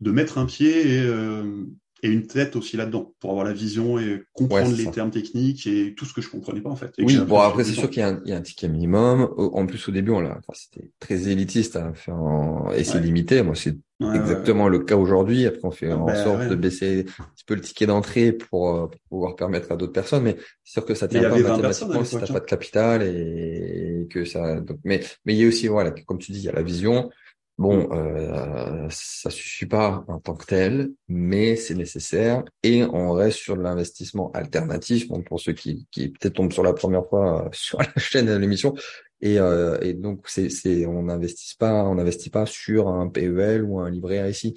[0.00, 1.64] de mettre un pied et, euh,
[2.06, 5.94] et une tête aussi là-dedans pour avoir la vision et comprendre les termes techniques et
[5.94, 6.92] tout ce que je comprenais pas en fait.
[6.98, 9.28] oui, bon après c'est sûr qu'il y, y, a un ticket minimum.
[9.36, 12.70] En plus au début on l'a, enfin, c'était très élitiste à faire en...
[12.72, 13.42] et c'est limité.
[13.42, 15.46] Moi c'est exactement le cas aujourd'hui.
[15.46, 18.70] Après on fait en ben, sorte de baisser un petit peu le ticket d'entrée pour,
[18.70, 22.04] euh, pour, pouvoir permettre à d'autres personnes, mais c'est sûr que ça tient pas mathématiquement
[22.04, 22.40] si t'as pas de hein.
[22.46, 24.60] capital et que ça.
[24.60, 26.62] Donc, mais mais il y a aussi voilà comme tu dis il y a la
[26.62, 27.10] vision.
[27.58, 33.38] Bon, euh, ça suffit pas en tant que tel, mais c'est nécessaire et on reste
[33.38, 35.08] sur de l'investissement alternatif.
[35.08, 38.26] Bon, pour ceux qui, qui peut-être tombent sur la première fois euh, sur la chaîne
[38.26, 38.74] de l'émission,
[39.22, 43.64] et, euh, et donc c'est, c'est, on n'investit pas, on n'investit pas sur un PEL
[43.64, 44.54] ou un livret ici.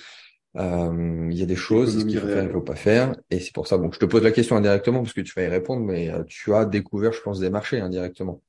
[0.58, 3.54] Euh, il y a des choses qu'il faut faire, il faut pas faire, et c'est
[3.54, 3.78] pour ça.
[3.78, 6.54] Bon, je te pose la question indirectement parce que tu vas y répondre, mais tu
[6.54, 8.42] as découvert, je pense, des marchés indirectement.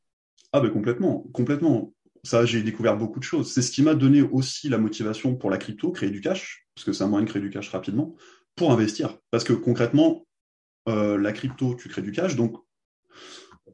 [0.52, 1.92] Ah ben complètement, complètement
[2.24, 3.52] ça, j'ai découvert beaucoup de choses.
[3.52, 6.85] C'est ce qui m'a donné aussi la motivation pour la crypto, créer du cash, parce
[6.85, 8.14] que c'est un moyen de créer du cash rapidement,
[8.56, 9.18] pour investir.
[9.30, 10.26] Parce que concrètement,
[10.88, 12.56] euh, la crypto, tu crées du cash, donc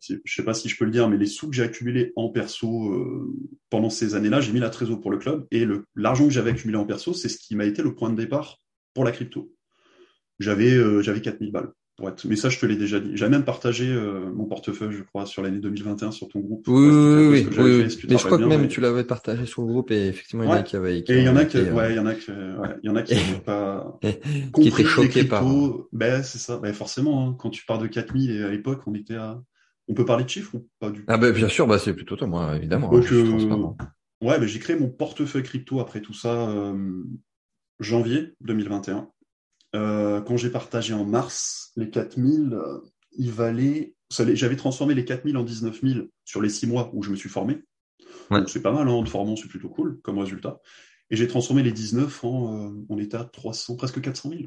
[0.01, 2.29] je sais pas si je peux le dire, mais les sous que j'ai accumulés en
[2.29, 3.33] perso euh,
[3.71, 6.79] pendant ces années-là, j'ai mis la trésor pour le club, et l'argent que j'avais accumulé
[6.79, 8.61] en perso, c'est ce qui m'a été le point de départ
[8.95, 9.53] pour la crypto.
[10.39, 11.73] J'avais euh, j'avais 4000 balles.
[12.25, 13.13] Mais ça, je te l'ai déjà dit.
[13.15, 16.69] J'ai même partagé euh, mon portefeuille, je crois, sur l'année 2021 sur ton groupe.
[16.69, 17.97] Oui, oui, oui.
[18.09, 20.53] mais je crois que même tu l'avais partagé sur le groupe et effectivement, il y
[20.53, 20.99] en a qui avaient.
[20.99, 22.91] et il y en a qui, ouais, il y en a qui, ouais, il y
[22.91, 25.45] en a qui n'ont pas qui étaient choqués par.
[25.93, 26.59] Ben, c'est ça.
[26.59, 29.41] Ben, forcément, hein, quand tu pars de 4000 et à l'époque, on était à.
[29.89, 31.07] On peut parler de chiffres ou pas du tout?
[31.07, 32.93] Ah ben, bien sûr, bah, c'est plutôt toi, moi, évidemment.
[32.93, 34.27] Hein, Donc, euh...
[34.27, 37.05] ouais, ben, j'ai créé mon portefeuille crypto après tout ça, euh,
[37.81, 39.09] janvier 2021.
[39.77, 42.81] Euh, quand j'ai partagé en mars les 4000, euh,
[43.13, 43.95] il valait.
[44.11, 47.29] J'avais transformé les 4000 en 19 000 sur les six mois où je me suis
[47.29, 47.63] formé.
[48.31, 50.61] Donc c'est pas mal, hein, en te formant, c'est plutôt cool comme résultat.
[51.11, 54.43] Et j'ai transformé les 19 en, euh, on était à 300, presque 400 000.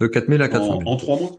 [0.00, 0.82] De 4 000 à 400 000.
[0.82, 1.36] En, en trois mois.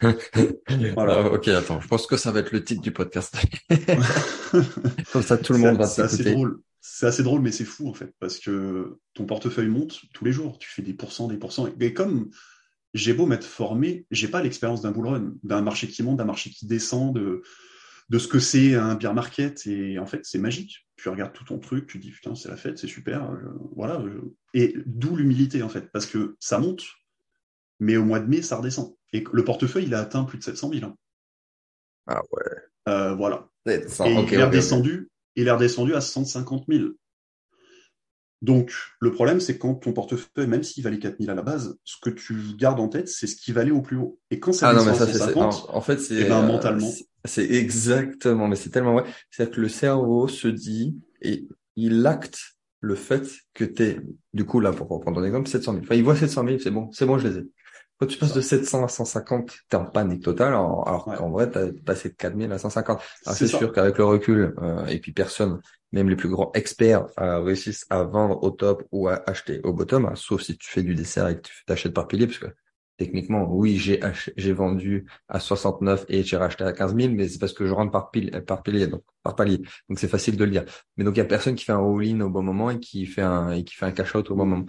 [0.94, 1.14] voilà.
[1.18, 3.36] Ah, ok, attends, je pense que ça va être le titre du podcast.
[5.12, 6.60] Comme ça, tout le monde va C'est assez drôle.
[6.90, 10.32] C'est assez drôle, mais c'est fou en fait, parce que ton portefeuille monte tous les
[10.32, 10.58] jours.
[10.58, 11.68] Tu fais des pourcents, des pourcents.
[11.78, 12.30] Et comme
[12.94, 16.24] j'ai beau m'être formé, j'ai pas l'expérience d'un bull run, d'un marché qui monte, d'un
[16.24, 17.42] marché qui descend, de,
[18.08, 19.66] de ce que c'est un beer market.
[19.66, 20.88] Et en fait, c'est magique.
[20.96, 23.30] Tu regardes tout ton truc, tu dis putain, c'est la fête, c'est super.
[23.76, 24.02] voilà.
[24.54, 26.82] Et d'où l'humilité en fait, parce que ça monte,
[27.80, 28.96] mais au mois de mai, ça redescend.
[29.12, 30.86] Et le portefeuille, il a atteint plus de 700 000.
[30.86, 30.96] Hein.
[32.06, 32.42] Ah ouais.
[32.88, 33.48] Euh, voilà.
[33.66, 36.88] et il est redescendu, il est redescendu à 150 000.
[38.42, 41.76] Donc, le problème, c'est quand ton portefeuille, même s'il valait 4 000 à la base,
[41.84, 44.18] ce que tu gardes en tête, c'est ce qui valait au plus haut.
[44.30, 46.90] Et quand ça ah non, mais ça, à 150, en, fait, c'est eh ben, mentalement.
[47.24, 49.04] C'est exactement, mais c'est tellement vrai.
[49.30, 52.38] C'est-à-dire que le cerveau se dit et il acte
[52.80, 54.00] le fait que tu es,
[54.34, 55.84] du coup, là, pour prendre un exemple, 700 000.
[55.84, 57.42] Enfin, il voit 700 000, c'est bon, c'est bon, je les ai.
[57.98, 61.66] Quand tu passes de 700 à 150, t'es en panique totale, alors qu'en vrai, t'as
[61.84, 63.00] passé de 4000 à 150.
[63.26, 67.06] Alors c'est sûr qu'avec le recul, euh, et puis personne, même les plus grands experts,
[67.18, 70.70] euh, réussissent à vendre au top ou à acheter au bottom, hein, sauf si tu
[70.70, 72.46] fais du dessert et que tu t'achètes par pilier, parce que
[72.98, 74.00] techniquement, oui, j'ai
[74.36, 77.72] j'ai vendu à 69 et j'ai racheté à 15 000, mais c'est parce que je
[77.72, 79.58] rentre par pilier, par pilier, donc par palier.
[79.88, 80.64] Donc c'est facile de le dire.
[80.96, 83.06] Mais donc il y a personne qui fait un all-in au bon moment et qui
[83.06, 84.66] fait un et qui fait un cash out au bon moment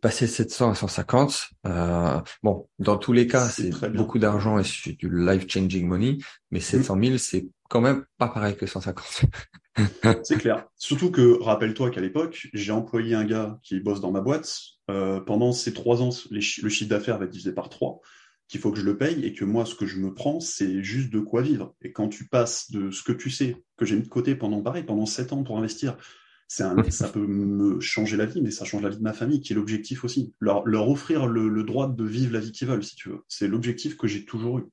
[0.00, 1.48] passer 700 à 150.
[1.66, 6.18] Euh, bon, dans tous les cas, c'est beaucoup d'argent et c'est du life-changing money,
[6.50, 7.04] mais 700 mm.
[7.04, 9.24] 000, c'est quand même pas pareil que 150.
[10.22, 10.66] c'est clair.
[10.76, 14.52] Surtout que, rappelle-toi qu'à l'époque, j'ai employé un gars qui bosse dans ma boîte.
[14.90, 18.00] Euh, pendant ces trois ans, le chiffre d'affaires va être divisé par trois,
[18.48, 20.82] qu'il faut que je le paye et que moi, ce que je me prends, c'est
[20.82, 21.74] juste de quoi vivre.
[21.82, 24.62] Et quand tu passes de ce que tu sais, que j'ai mis de côté pendant,
[24.62, 25.96] pareil, pendant sept ans pour investir,
[26.60, 29.40] un, ça peut me changer la vie, mais ça change la vie de ma famille,
[29.40, 30.32] qui est l'objectif aussi.
[30.40, 33.24] Leur, leur offrir le, droit de vivre la vie qu'ils veulent, si tu veux.
[33.28, 34.64] C'est l'objectif que j'ai toujours eu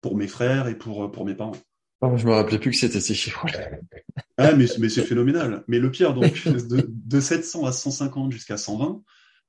[0.00, 1.56] pour mes frères et pour, pour mes parents.
[2.00, 3.46] Oh, je me rappelais plus que c'était ces chiffres.
[4.36, 5.64] ah, mais, mais c'est phénoménal.
[5.68, 9.02] Mais le pire, donc, de, de 700 à 150 jusqu'à 120,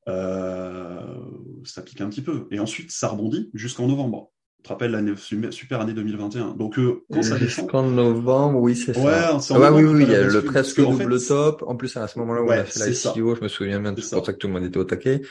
[0.07, 1.19] euh,
[1.63, 2.47] ça pique un petit peu.
[2.51, 4.31] Et ensuite, ça rebondit jusqu'en novembre
[4.65, 5.13] te rappelles l'année
[5.51, 6.51] super année 2021.
[6.51, 7.69] Donc euh, quand ça descend.
[7.73, 9.59] Novembre, oui, c'est ouais, ça.
[9.59, 11.63] Ouais, oui, oui, il y a le presque double top.
[11.67, 13.95] En plus, à ce moment-là où on a fait la SEO, je me souviens bien,
[13.97, 15.21] c'est pour ça que tout le monde était au taquet.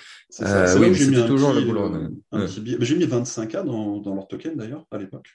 [0.40, 1.92] Euh, oui, c'était toujours le boulot.
[2.34, 2.46] Euh,
[2.80, 5.28] j'ai mis 25K dans, dans leur token d'ailleurs, à l'époque.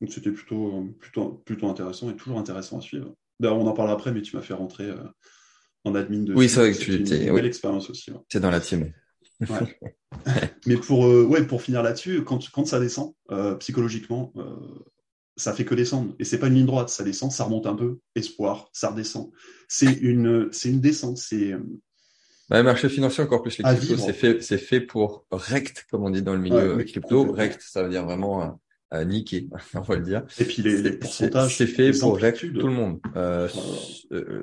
[0.00, 3.14] Donc c'était plutôt, plutôt, plutôt intéressant et toujours intéressant à suivre.
[3.38, 4.96] D'ailleurs, on en parlera après, mais tu m'as fait rentrer euh,
[5.84, 6.34] en admin de.
[6.34, 7.26] Oui, c'est vrai que tu étais.
[7.26, 8.10] Une belle expérience aussi.
[8.28, 8.92] C'est dans la team.
[10.66, 14.56] Mais pour, euh, ouais, pour finir là-dessus, quand, quand ça descend, euh, psychologiquement, euh,
[15.36, 16.14] ça fait que descendre.
[16.18, 19.30] Et c'est pas une ligne droite, ça descend, ça remonte un peu, espoir, ça redescend.
[19.68, 21.18] C'est une, c'est une descente.
[21.18, 21.54] C'est
[22.50, 26.04] bah, le marché financier, encore plus les cryptos, c'est fait, c'est fait pour rect, comme
[26.04, 27.32] on dit dans le milieu crypto.
[27.32, 28.58] Rect, ça veut dire vraiment
[28.92, 30.24] euh, niquer, on va le dire.
[30.40, 31.56] Et puis les, les pourcentages.
[31.56, 33.00] C'est fait pour rect tout le monde.
[33.14, 33.48] Euh,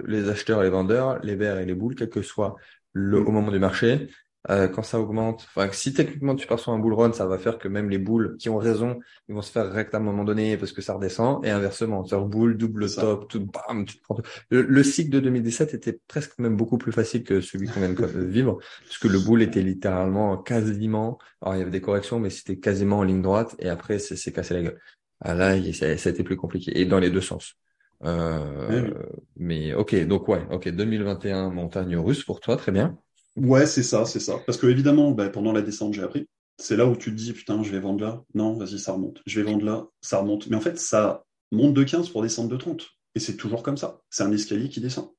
[0.06, 2.56] les acheteurs et les vendeurs, les verts et les boules, quel que soit
[2.94, 3.28] le, mm.
[3.28, 4.08] au moment du marché.
[4.50, 7.38] Euh, quand ça augmente, enfin si techniquement tu pars sur un bull run, ça va
[7.38, 10.00] faire que même les boules qui ont raison, ils vont se faire rect à un
[10.00, 13.98] moment donné parce que ça redescend et inversement, sur boule, double top, tout, bam, tu
[13.98, 14.18] prends
[14.50, 17.90] le, le, cycle de 2017 était presque même beaucoup plus facile que celui qu'on vient
[17.92, 22.30] de vivre puisque le bull était littéralement quasiment, alors il y avait des corrections mais
[22.30, 24.80] c'était quasiment en ligne droite et après c'est cassé la gueule.
[25.20, 27.56] Ah là, ça, ça a été plus compliqué et dans les deux sens.
[28.04, 28.94] Euh,
[29.36, 32.98] Mais ok, donc ouais, ok, 2021 montagne russe pour toi, très bien.
[33.38, 34.40] Ouais, c'est ça, c'est ça.
[34.46, 36.28] Parce que évidemment, bah, pendant la descente, j'ai appris.
[36.60, 38.24] C'est là où tu te dis, putain, je vais vendre là.
[38.34, 39.22] Non, vas-y, ça remonte.
[39.28, 40.48] Je vais vendre là, ça remonte.
[40.48, 42.88] Mais en fait, ça monte de 15 pour descendre de 30.
[43.14, 44.02] Et c'est toujours comme ça.
[44.10, 45.10] C'est un escalier qui descend.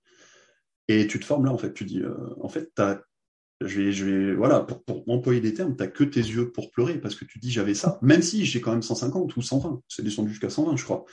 [0.88, 1.72] Et tu te formes là, en fait.
[1.72, 3.00] Tu dis, euh, en fait, t'as,
[3.60, 6.72] je vais, je vais, voilà, pour, pour employer des termes, t'as que tes yeux pour
[6.72, 8.00] pleurer parce que tu dis, j'avais ça.
[8.02, 9.82] Même si j'ai quand même 150 ou 120.
[9.86, 11.04] C'est descendu jusqu'à 120, je crois.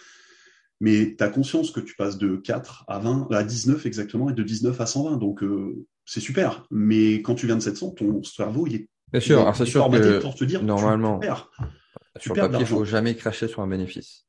[0.81, 4.33] Mais tu as conscience que tu passes de 4 à 20, à 19 exactement, et
[4.33, 5.17] de 19 à 120.
[5.17, 6.65] Donc, euh, c'est super.
[6.71, 8.89] Mais quand tu viens de 700, ton cerveau, il est.
[9.11, 12.85] Bien sûr, alors c'est sûr que pour te dire, normalement, tu sur papier, il faut
[12.85, 14.25] jamais cracher sur un bénéfice.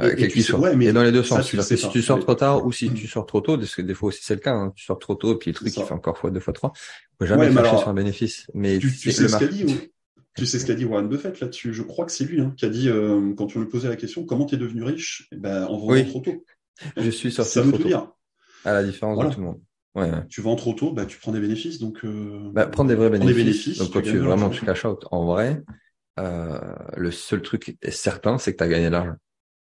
[0.00, 0.74] Euh, soit.
[0.74, 1.48] mais et dans les deux sens.
[1.48, 4.08] si tu sors trop tard ou si tu sors trop tôt, parce que des fois
[4.08, 6.18] aussi c'est le cas, hein, tu sors trop tôt, puis le truc il fait encore
[6.18, 6.72] fois deux fois trois,
[7.18, 8.46] faut jamais cracher sur un bénéfice.
[8.54, 9.64] Mais tu, sais ce qu'a dit,
[10.36, 11.72] tu sais ce qu'a dit Warren Buffett là-dessus.
[11.72, 13.96] Je crois que c'est lui hein, qui a dit euh, quand on lui posait la
[13.96, 15.28] question, comment tu es devenu riche?
[15.30, 16.44] Eh ben, en vendant trop tôt.
[16.96, 17.88] Je suis sorti ça veut trop tôt.
[17.88, 18.08] Dire.
[18.64, 19.60] À la différence de tout le monde.
[19.94, 21.78] Ouais, Tu vends trop tôt, bah, tu prends des bénéfices.
[21.78, 22.50] Donc, euh...
[22.52, 23.36] bah, prendre des vrais bénéfices.
[23.36, 25.62] Des bénéfices donc, quand tu, vraiment tu cash out, en vrai,
[26.18, 26.58] euh,
[26.96, 29.14] le seul truc certain, c'est que tu as gagné de l'argent.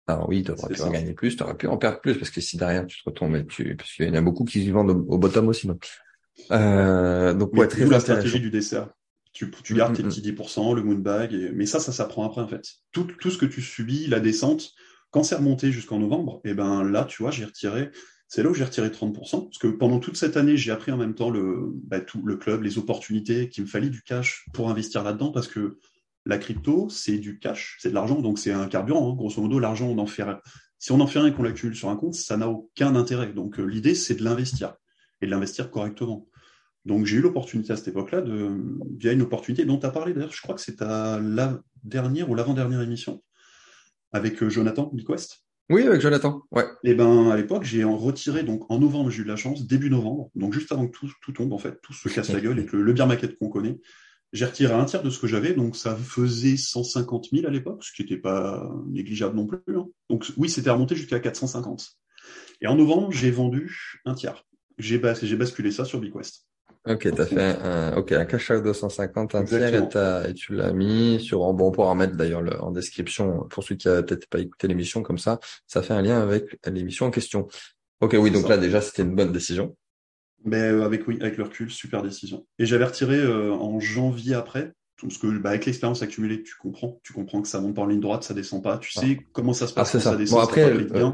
[0.06, 2.30] Alors oui, tu aurais pu en gagner plus, tu aurais pu en perdre plus, parce
[2.30, 4.90] que si derrière tu te retombes, tu, parce qu'il y en a beaucoup qui vendent
[4.90, 5.66] au, bottom aussi.
[5.66, 5.86] Donc,
[6.50, 8.88] euh, donc ouais, très la stratégie du dessert.
[9.32, 11.52] Tu, tu gardes tes petits 10%, le moonbag, et...
[11.54, 12.66] mais ça, ça s'apprend après en fait.
[12.90, 14.72] Tout, tout ce que tu subis, la descente,
[15.10, 17.90] quand c'est remonté jusqu'en novembre, et eh ben là, tu vois, j'ai retiré,
[18.34, 20.96] c'est là où j'ai retiré 30%, parce que pendant toute cette année, j'ai appris en
[20.96, 24.70] même temps le, bah, tout le club, les opportunités, qu'il me fallait du cash pour
[24.70, 25.76] investir là-dedans, parce que
[26.24, 29.12] la crypto, c'est du cash, c'est de l'argent, donc c'est un carburant.
[29.12, 29.16] Hein.
[29.16, 30.24] Grosso modo, l'argent, on en fait
[30.78, 33.34] si on en fait rien et qu'on l'accumule sur un compte, ça n'a aucun intérêt.
[33.34, 34.76] Donc euh, l'idée, c'est de l'investir
[35.20, 36.26] et de l'investir correctement.
[36.86, 38.50] Donc j'ai eu l'opportunité à cette époque-là de
[38.96, 42.30] via une opportunité dont tu as parlé d'ailleurs, je crois que c'est à la dernière
[42.30, 43.22] ou l'avant-dernière émission
[44.10, 45.44] avec euh, Jonathan Biquest.
[45.72, 46.42] Oui, avec Jonathan.
[46.50, 46.64] Ouais.
[46.84, 49.66] Et eh ben à l'époque, j'ai retiré donc en novembre, j'ai eu de la chance,
[49.66, 52.40] début novembre, donc juste avant que tout, tout tombe en fait, tout se casse la
[52.40, 53.78] gueule et que le, le beer market qu'on connaît,
[54.32, 57.84] j'ai retiré un tiers de ce que j'avais, donc ça faisait 150 000 à l'époque,
[57.84, 59.58] ce qui n'était pas négligeable non plus.
[59.76, 59.86] Hein.
[60.08, 61.96] Donc oui, c'était remonté jusqu'à 450.
[62.60, 64.46] Et en novembre, j'ai vendu un tiers.
[64.78, 66.46] J'ai basculé ça sur BigQuest.
[66.88, 70.54] Ok, tu as fait un, ok, un cash out de 150, un tiers, et, tu
[70.54, 74.26] l'as mis sur, bon, on pourra mettre d'ailleurs en description, pour ceux qui n'avaient peut-être
[74.26, 77.46] pas écouté l'émission comme ça, ça fait un lien avec l'émission en question.
[78.00, 79.76] Ok, oui, donc là déjà, c'était une bonne décision.
[80.44, 82.44] Mais euh, avec oui, avec le recul, super décision.
[82.58, 87.00] Et j'avais retiré euh, en janvier après, parce que bah, avec l'expérience accumulée, tu comprends,
[87.04, 88.78] tu comprends que ça monte en ligne droite, ça descend pas.
[88.78, 90.16] Tu sais comment ça se passe ah, ça.
[90.16, 90.38] descend.
[90.38, 91.10] Bon, après, euh,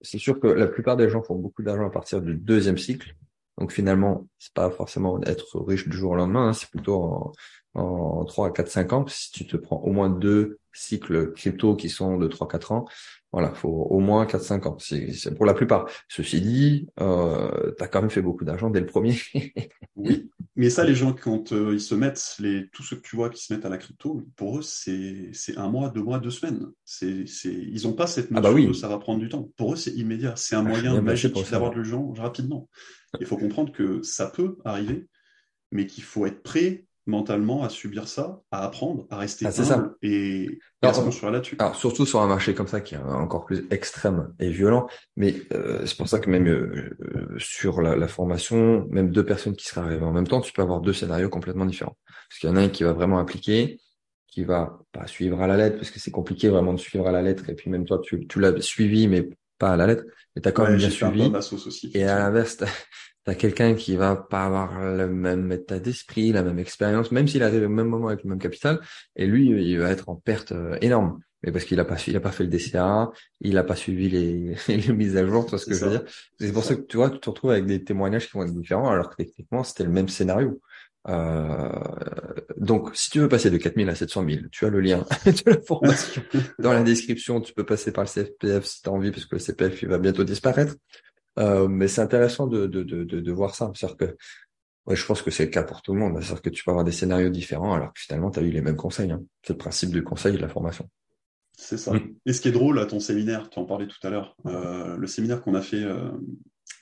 [0.00, 3.14] c'est sûr que la plupart des gens font beaucoup d'argent à partir du deuxième cycle.
[3.60, 7.32] Donc finalement, c'est pas forcément être riche du jour au lendemain, hein, c'est plutôt en,
[7.74, 9.06] en 3 à 4, 5 ans.
[9.06, 12.86] Si tu te prends au moins deux cycles crypto qui sont de 3, 4 ans,
[13.32, 14.76] voilà, faut au moins 4-5 ans.
[14.78, 15.88] C'est pour la plupart.
[16.08, 19.14] Ceci dit, euh, tu as quand même fait beaucoup d'argent dès le premier.
[19.96, 23.14] oui, mais ça, les gens, quand euh, ils se mettent, les, tous ceux que tu
[23.14, 26.30] vois qui se mettent à la crypto, pour eux, c'est un mois, deux mois, deux
[26.30, 26.66] semaines.
[26.84, 28.74] C'est ils n'ont pas cette ah bah notion oui.
[28.74, 29.48] ça va prendre du temps.
[29.56, 30.34] Pour eux, c'est immédiat.
[30.36, 32.68] C'est un ah, moyen magique d'avoir de l'argent rapidement.
[33.20, 35.06] Il faut comprendre que ça peut arriver,
[35.70, 40.58] mais qu'il faut être prêt mentalement à subir ça, à apprendre, à rester ah, et,
[40.80, 41.56] à se construire là-dessus.
[41.58, 45.34] Alors surtout sur un marché comme ça qui est encore plus extrême et violent, mais
[45.52, 49.66] euh, c'est pour ça que même euh, euh, sur la, formation, même deux personnes qui
[49.66, 51.96] seraient arrivées en même temps, tu peux avoir deux scénarios complètement différents.
[52.28, 53.80] Parce qu'il y en a un qui va vraiment appliquer,
[54.26, 57.12] qui va pas suivre à la lettre, parce que c'est compliqué vraiment de suivre à
[57.12, 60.04] la lettre, et puis même toi tu, tu l'as suivi, mais pas à la lettre,
[60.34, 61.30] mais tu as quand même bien suivi.
[61.94, 62.58] et à l'inverse,
[63.24, 67.42] T'as quelqu'un qui va pas avoir le même état d'esprit, la même expérience, même s'il
[67.42, 68.80] arrive au même moment avec le même capital,
[69.14, 71.20] et lui, il va être en perte euh, énorme.
[71.42, 74.08] Mais parce qu'il a pas, il a pas fait le DCA, il a pas suivi
[74.08, 76.04] les, les mises à jour, tu vois ce que je veux dire.
[76.38, 78.54] C'est pour ça que tu vois, tu te retrouves avec des témoignages qui vont être
[78.54, 80.60] différents, alors que techniquement, c'était le même scénario.
[81.08, 81.70] Euh,
[82.58, 85.50] donc, si tu veux passer de 4000 à 700 000, tu as le lien de
[85.50, 86.22] la formation
[86.58, 87.40] dans la description.
[87.40, 89.88] Tu peux passer par le CPF si tu as envie, parce que le CPF il
[89.88, 90.74] va bientôt disparaître.
[91.38, 93.70] Euh, mais c'est intéressant de, de, de, de, voir ça.
[93.74, 94.16] C'est-à-dire que
[94.86, 96.18] ouais, je pense que c'est le cas pour tout le monde.
[96.20, 98.60] C'est-à-dire que tu peux avoir des scénarios différents alors que finalement, tu as eu les
[98.60, 99.10] mêmes conseils.
[99.10, 99.22] Hein.
[99.42, 100.88] C'est le principe du conseil et de la formation.
[101.56, 101.92] C'est ça.
[102.24, 104.96] Et ce qui est drôle à ton séminaire, tu en parlais tout à l'heure, euh,
[104.96, 106.10] le séminaire qu'on a fait euh,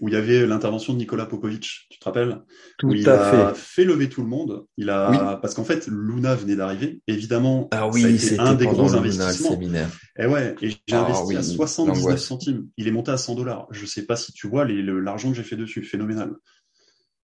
[0.00, 2.40] où il y avait l'intervention de Nicolas Popovic, tu te rappelles?
[2.78, 3.84] Tout il a fait.
[3.84, 4.64] lever tout le monde.
[4.76, 7.00] Il a parce qu'en fait Luna venait d'arriver.
[7.06, 9.50] Évidemment, ah oui, c'est un des gros investissements.
[9.50, 9.90] séminaire.
[10.18, 12.68] Et ouais, et j'ai ah investi à 79 centimes.
[12.76, 13.66] Il est monté à 100 dollars.
[13.70, 16.32] Je sais pas si tu vois l'argent que j'ai fait dessus, phénoménal.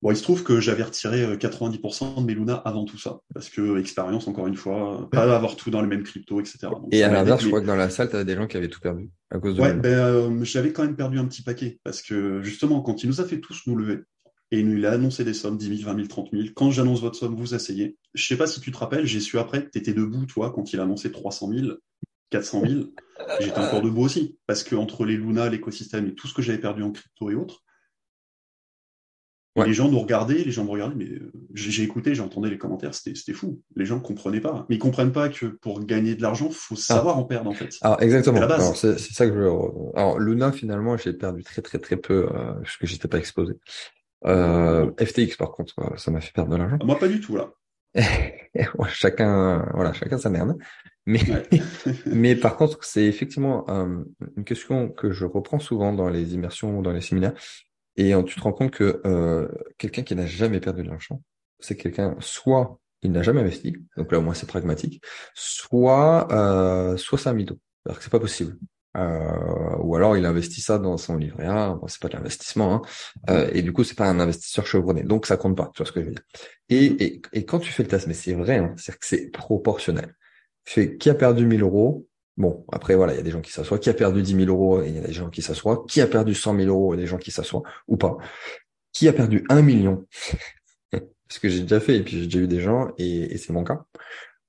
[0.01, 3.19] Bon, il se trouve que j'avais retiré 90% euh, de mes Luna avant tout ça,
[3.33, 6.69] parce que expérience, encore une fois, pas avoir tout dans les mêmes cryptos, etc.
[6.91, 8.69] et à l'inverse, je crois que dans la salle, tu avais des gens qui avaient
[8.69, 9.61] tout perdu à cause de.
[9.61, 13.09] Ouais, ben, euh, j'avais quand même perdu un petit paquet, parce que justement, quand il
[13.09, 13.99] nous a fait tous nous lever,
[14.51, 16.43] et il a annoncé des sommes, 10 000, 20 000, 30 000.
[16.55, 17.97] Quand j'annonce votre somme, vous asseyez.
[18.15, 20.51] Je sais pas si tu te rappelles, j'ai su après que tu étais debout, toi,
[20.51, 21.67] quand il a annoncé 300 000,
[22.31, 22.83] 400 000.
[23.39, 26.57] J'étais encore debout aussi, parce que entre les Luna, l'écosystème et tout ce que j'avais
[26.57, 27.63] perdu en crypto et autres,
[29.65, 32.93] les gens nous regardaient, les gens me regardaient, mais euh, j'ai écouté, j'entendais les commentaires,
[32.93, 33.61] c'était fou.
[33.75, 34.65] Les gens ne comprenaient pas.
[34.69, 36.81] Mais ils comprennent pas que pour gagner de l'argent, faut ah.
[36.81, 37.75] savoir en perdre en fait.
[37.81, 38.73] Alors exactement.
[38.75, 39.51] C'est ça que je veux.
[39.95, 43.53] Alors Luna finalement, j'ai perdu très très très peu euh, parce que j'étais pas exposé.
[44.25, 46.77] Euh, FTX par contre, euh, ça m'a fait perdre de l'argent.
[46.83, 47.51] Moi pas du tout là.
[48.89, 50.57] chacun, voilà, chacun sa merde.
[51.05, 51.21] Mais,
[52.05, 56.83] mais par contre, c'est effectivement une question que je reprends souvent dans les immersions ou
[56.83, 57.33] dans les séminaires.
[57.95, 59.47] Et tu te rends compte que euh,
[59.77, 61.21] quelqu'un qui n'a jamais perdu de l'argent,
[61.59, 65.01] c'est quelqu'un soit il n'a jamais investi, donc là au moins c'est pragmatique,
[65.33, 68.57] soit euh, soit c'est un mytho, alors que c'est pas possible.
[68.97, 72.75] Euh, ou alors il investit ça dans son livret A, bon, c'est pas de l'investissement,
[72.75, 72.81] hein,
[73.29, 75.85] euh, et du coup c'est pas un investisseur chevronné, donc ça compte pas, tu vois
[75.85, 76.23] ce que je veux dire.
[76.69, 79.29] Et, et, et quand tu fais le test, mais c'est vrai, hein, c'est que c'est
[79.31, 80.15] proportionnel.
[80.65, 82.07] Tu fais qui a perdu 1000 euros,
[82.39, 83.77] Bon, après, voilà, il y a des gens qui s'assoient.
[83.79, 85.83] Qui a perdu 10 000 euros et il y a des gens qui s'assoient.
[85.89, 88.17] Qui a perdu 100 000 euros et des gens qui s'assoient ou pas.
[88.93, 90.05] Qui a perdu 1 million
[91.29, 93.51] Ce que j'ai déjà fait et puis j'ai déjà eu des gens et, et c'est
[93.51, 93.83] mon cas.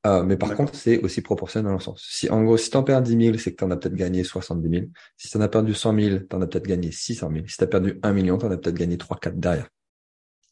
[0.07, 2.07] Euh, mais par contre, c'est aussi proportionnel dans le sens.
[2.09, 4.71] Si, en gros, si t'en perds 10 000, c'est que t'en as peut-être gagné 70
[4.71, 4.87] 000.
[5.17, 7.45] Si t'en as perdu 100 000, t'en as peut-être gagné 600 000.
[7.49, 9.69] Si t'as perdu 1 million, t'en as peut-être gagné 3, 4 derrière.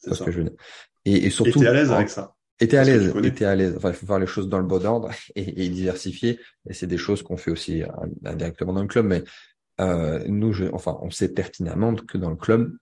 [0.00, 0.58] C'est ce que je veux dire?
[1.04, 1.60] Et, et surtout.
[1.60, 2.34] Et t'es à l'aise avec ça?
[2.60, 3.14] Et t'es à l'aise.
[3.22, 3.74] Et t'es à l'aise.
[3.76, 6.40] Enfin, il faut faire les choses dans le bon ordre et, et diversifier.
[6.68, 7.88] Et c'est des choses qu'on fait aussi euh,
[8.24, 9.06] indirectement dans le club.
[9.06, 9.22] Mais,
[9.80, 12.76] euh, nous, je, enfin, on sait pertinemment que dans le club,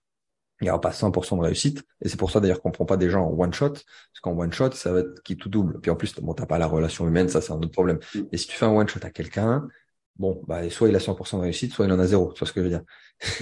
[0.61, 1.83] il n'y aura pas 100% de réussite.
[2.01, 4.37] Et c'est pour ça d'ailleurs qu'on prend pas des gens en one shot, parce qu'en
[4.37, 5.79] one shot, ça va être qui tout double.
[5.81, 7.99] Puis en plus, bon, t'as pas la relation humaine, ça c'est un autre problème.
[8.15, 8.21] Mm.
[8.31, 9.67] Et si tu fais un one shot à quelqu'un,
[10.15, 12.33] bon, bah, soit il a 100% de réussite, soit il en a zéro.
[12.33, 12.83] Tu vois ce que je veux dire?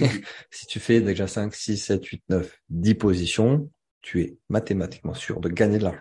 [0.00, 0.04] Mm.
[0.50, 3.70] si tu fais déjà 5, 6, 7, 8, 9, 10 positions,
[4.02, 6.00] tu es mathématiquement sûr de gagner de l'argent.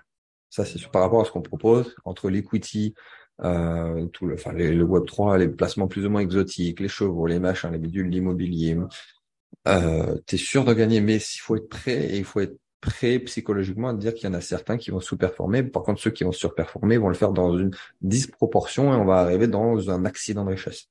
[0.55, 2.93] Ça, c'est par rapport à ce qu'on propose entre l'equity,
[3.43, 7.69] euh, tout le, Web 3, les placements plus ou moins exotiques, les chevaux, les machins,
[7.73, 8.77] les bidules, l'immobilier,
[9.67, 12.57] euh, tu es sûr de gagner, mais il faut être prêt et il faut être
[12.79, 15.61] prêt psychologiquement à dire qu'il y en a certains qui vont sous-performer.
[15.63, 19.17] Par contre, ceux qui vont surperformer vont le faire dans une disproportion et on va
[19.17, 20.87] arriver dans un accident de richesse.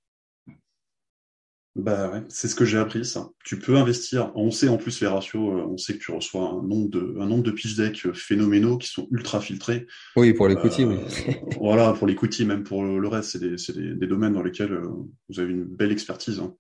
[1.77, 3.31] Bah ouais, c'est ce que j'ai appris ça.
[3.45, 4.31] Tu peux investir.
[4.37, 5.43] On sait en plus les ratios.
[5.43, 8.79] Euh, on sait que tu reçois un nombre de un nombre de pitch decks phénoménaux
[8.79, 9.87] qui sont ultra filtrés.
[10.17, 10.99] Oui, pour les euh, oui.
[11.61, 14.73] voilà, pour les cookies, même pour le reste, c'est des, des, des, domaines dans lesquels
[14.73, 14.87] euh,
[15.29, 16.39] vous avez une belle expertise.
[16.39, 16.55] Hein.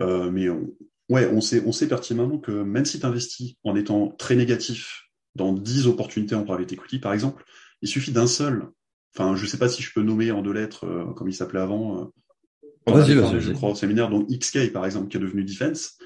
[0.00, 0.68] Euh, mais on,
[1.10, 5.08] Ouais, on sait, on sait pertinemment que même si tu investis en étant très négatif
[5.34, 7.44] dans 10 opportunités en private equity, par exemple,
[7.82, 8.68] il suffit d'un seul.
[9.16, 11.58] Enfin, je sais pas si je peux nommer en deux lettres, euh, comme il s'appelait
[11.58, 12.12] avant.
[12.92, 13.40] Vas-y, vas-y.
[13.40, 15.98] Je crois au séminaire, donc XK, par exemple, qui est devenu Defense.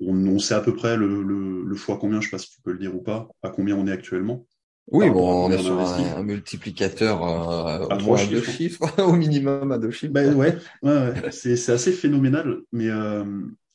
[0.00, 2.60] On, sait à peu près le, le, le choix combien, je sais pas si tu
[2.62, 4.46] peux le dire ou pas, à combien on est actuellement.
[4.90, 9.78] Oui, bon, on est sur un, multiplicateur euh, à, moins deux chiffres, au minimum à
[9.78, 10.12] deux chiffres.
[10.12, 11.30] Ben ouais, ouais, ouais.
[11.30, 13.24] c'est assez phénoménal, mais euh,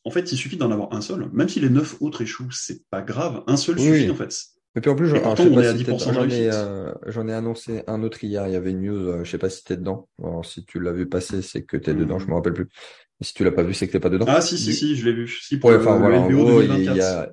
[0.05, 1.29] en fait, il suffit d'en avoir un seul.
[1.31, 3.43] Même si les neuf autres échouent, c'est pas grave.
[3.47, 4.33] Un seul suffit, en fait.
[4.75, 8.47] Et puis en plus, j'en ai, euh, j'en ai, annoncé un autre hier.
[8.47, 10.09] Il y avait une news, euh, je sais pas si t'es dedans.
[10.21, 12.17] Alors, si tu l'as vu passer, c'est que t'es dedans.
[12.17, 12.69] Je me rappelle plus
[13.23, 14.25] si tu l'as pas vu, c'est que t'es pas dedans.
[14.27, 15.27] Ah si si si, je l'ai vu.
[15.27, 17.31] Si pour enfin, voilà, LBO Il y a,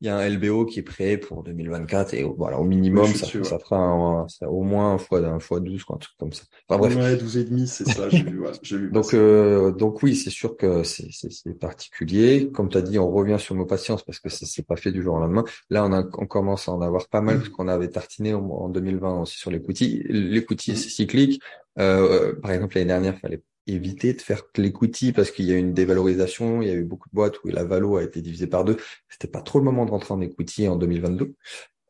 [0.00, 3.26] il y a un LBO qui est prêt pour 2024 et voilà au minimum ça,
[3.42, 6.32] ça fera un, ça, au moins un fois un fois 12 quoi, un truc comme
[6.32, 6.44] ça.
[6.68, 6.96] Enfin bref.
[6.96, 8.90] Ouais, 12 et demi, c'est ça, j'ai vu, j'ai vu.
[8.90, 12.50] Donc euh, donc oui, c'est sûr que c'est c'est particulier.
[12.52, 14.92] Comme tu as dit, on revient sur nos patiences parce que ça s'est pas fait
[14.92, 15.44] du jour au lendemain.
[15.70, 18.44] Là, on a on commence à en avoir pas mal parce qu'on avait tartiné en,
[18.44, 20.02] en 2020 aussi sur les cookies.
[20.08, 21.40] Les cookies c'est cyclique.
[21.78, 25.58] Euh, par exemple, l'année dernière, fallait éviter de faire l'equity parce qu'il y a eu
[25.58, 28.46] une dévalorisation, il y a eu beaucoup de boîtes où la valo a été divisée
[28.46, 28.76] par deux.
[29.08, 31.34] C'était pas trop le moment de rentrer en equity en 2022.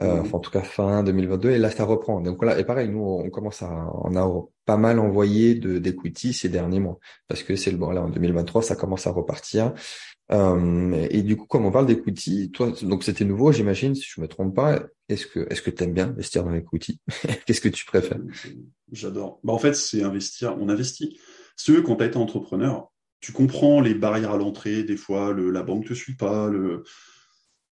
[0.03, 0.21] Euh, mmh.
[0.21, 1.51] enfin, en tout cas, fin 2022.
[1.51, 2.21] Et là, ça reprend.
[2.21, 6.33] Donc là, et pareil, nous, on commence à, on a pas mal envoyé de d'equity
[6.33, 7.91] ces derniers mois parce que c'est le bon.
[7.91, 9.73] Là, en 2023, ça commence à repartir.
[10.33, 14.21] Euh, et du coup, comme on parle d'equity, toi, donc c'était nouveau, j'imagine, si je
[14.21, 14.83] me trompe pas.
[15.09, 17.01] Est-ce que, est-ce que t'aimes bien investir dans l'equity
[17.47, 18.21] Qu'est-ce que tu préfères?
[18.91, 19.41] J'adore.
[19.45, 20.57] Bah, en fait, c'est investir.
[20.59, 21.19] On investit
[21.57, 25.51] ce quand tu as été entrepreneur, tu comprends les barrières à l'entrée, des fois le,
[25.51, 26.83] la banque te suit pas, le...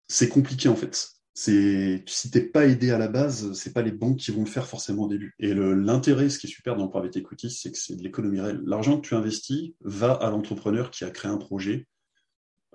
[0.08, 1.10] c'est compliqué en fait.
[1.34, 4.50] C'est si t'es pas aidé à la base, c'est pas les banques qui vont le
[4.50, 5.34] faire forcément au début.
[5.40, 8.42] Et l'intérêt, ce qui est super dans le private equity, c'est que c'est de l'économie
[8.42, 8.62] réelle.
[8.66, 11.88] L'argent que tu investis va à l'entrepreneur qui a créé un projet.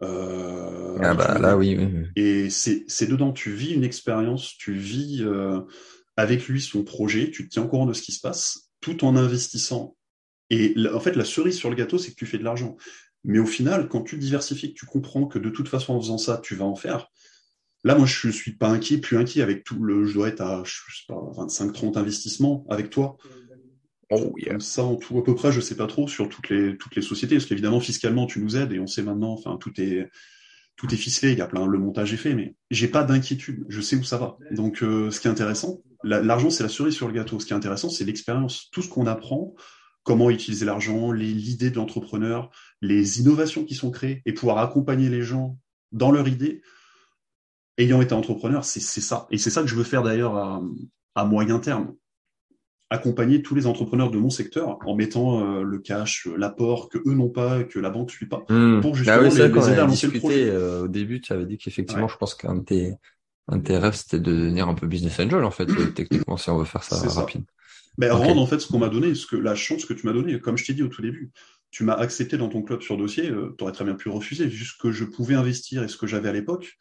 [0.02, 1.78] Euh, ah bah là oui.
[2.16, 5.60] Et c'est dedans, tu vis une expérience, tu vis euh,
[6.16, 9.04] avec lui son projet, tu te tiens au courant de ce qui se passe, tout
[9.04, 9.94] en investissant
[10.50, 12.76] et en fait, la cerise sur le gâteau, c'est que tu fais de l'argent.
[13.24, 16.18] Mais au final, quand tu diversifies, que tu comprends que de toute façon, en faisant
[16.18, 17.08] ça, tu vas en faire.
[17.82, 20.62] Là, moi, je suis pas inquiet, plus inquiet avec tout le, je dois être à,
[20.64, 23.16] je sais pas, 25, 30 investissements avec toi.
[24.10, 26.76] Oh, Comme ça, en tout, à peu près, je sais pas trop sur toutes les,
[26.76, 29.72] toutes les sociétés, parce qu'évidemment, fiscalement, tu nous aides et on sait maintenant, enfin, tout
[29.80, 30.08] est,
[30.76, 33.64] tout est ficelé, il y a plein, le montage est fait, mais j'ai pas d'inquiétude,
[33.68, 34.36] je sais où ça va.
[34.50, 37.40] Donc, euh, ce qui est intéressant, l'argent, c'est la cerise sur le gâteau.
[37.40, 38.70] Ce qui est intéressant, c'est l'expérience.
[38.72, 39.54] Tout ce qu'on apprend,
[40.04, 45.22] comment utiliser l'argent, l'idée de l'entrepreneur, les innovations qui sont créées et pouvoir accompagner les
[45.22, 45.58] gens
[45.90, 46.62] dans leur idée.
[47.78, 49.26] Ayant été entrepreneur, c'est ça.
[49.30, 50.36] Et c'est ça que je veux faire d'ailleurs
[51.16, 51.94] à, moyen terme.
[52.90, 57.14] Accompagner tous les entrepreneurs de mon secteur en mettant euh, le cash, l'apport que eux
[57.14, 58.80] n'ont pas, que la banque ne suit pas, mmh.
[58.82, 60.50] pour justement ah oui, les, les aider à lancer le projet.
[60.50, 62.96] Euh, au début, tu avais dit qu'effectivement, je pense qu'un de tes,
[63.76, 66.84] rêves, c'était de devenir un peu business angel, en fait, techniquement, si on veut faire
[66.84, 67.44] ça rapide.
[67.98, 70.12] Ben, rendre en fait ce qu'on m'a donné, ce que la chance que tu m'as
[70.12, 70.40] donnée.
[70.40, 71.30] Comme je t'ai dit au tout début,
[71.70, 74.46] tu m'as accepté dans ton club sur dossier, euh, tu aurais très bien pu refuser,
[74.46, 76.76] vu ce que je pouvais investir et ce que j'avais à l'époque.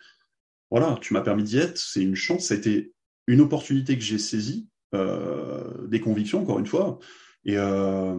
[0.72, 2.93] Voilà, tu m'as permis d'y être, c'est une chance, été
[3.28, 6.99] une opportunité que j'ai saisie, euh, des convictions, encore une fois.
[7.45, 8.16] Et, euh,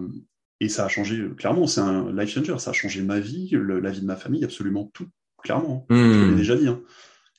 [0.60, 3.90] Et ça a changé, clairement, c'est un life changer, ça a changé ma vie, la
[3.90, 5.08] vie de ma famille, absolument tout,
[5.42, 5.84] clairement.
[5.90, 5.96] Mmh.
[5.96, 6.68] Je l'ai déjà dit.
[6.68, 6.80] Hein.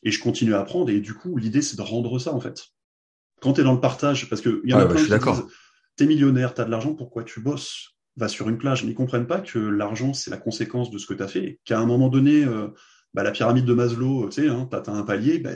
[0.03, 2.67] Et je continue à apprendre, et du coup, l'idée, c'est de rendre ça, en fait.
[3.41, 5.45] Quand tu es dans le partage, parce qu'il y en a plein qui disent,
[5.95, 7.91] t'es millionnaire, t'as de l'argent, pourquoi tu bosses?
[8.17, 8.83] Va sur une plage.
[8.83, 11.59] Ils ne comprennent pas que l'argent, c'est la conséquence de ce que tu as fait,
[11.65, 12.69] qu'à un moment donné, euh,
[13.13, 15.51] bah, la pyramide de Maslow, tu sais, hein, tu un palier, bah,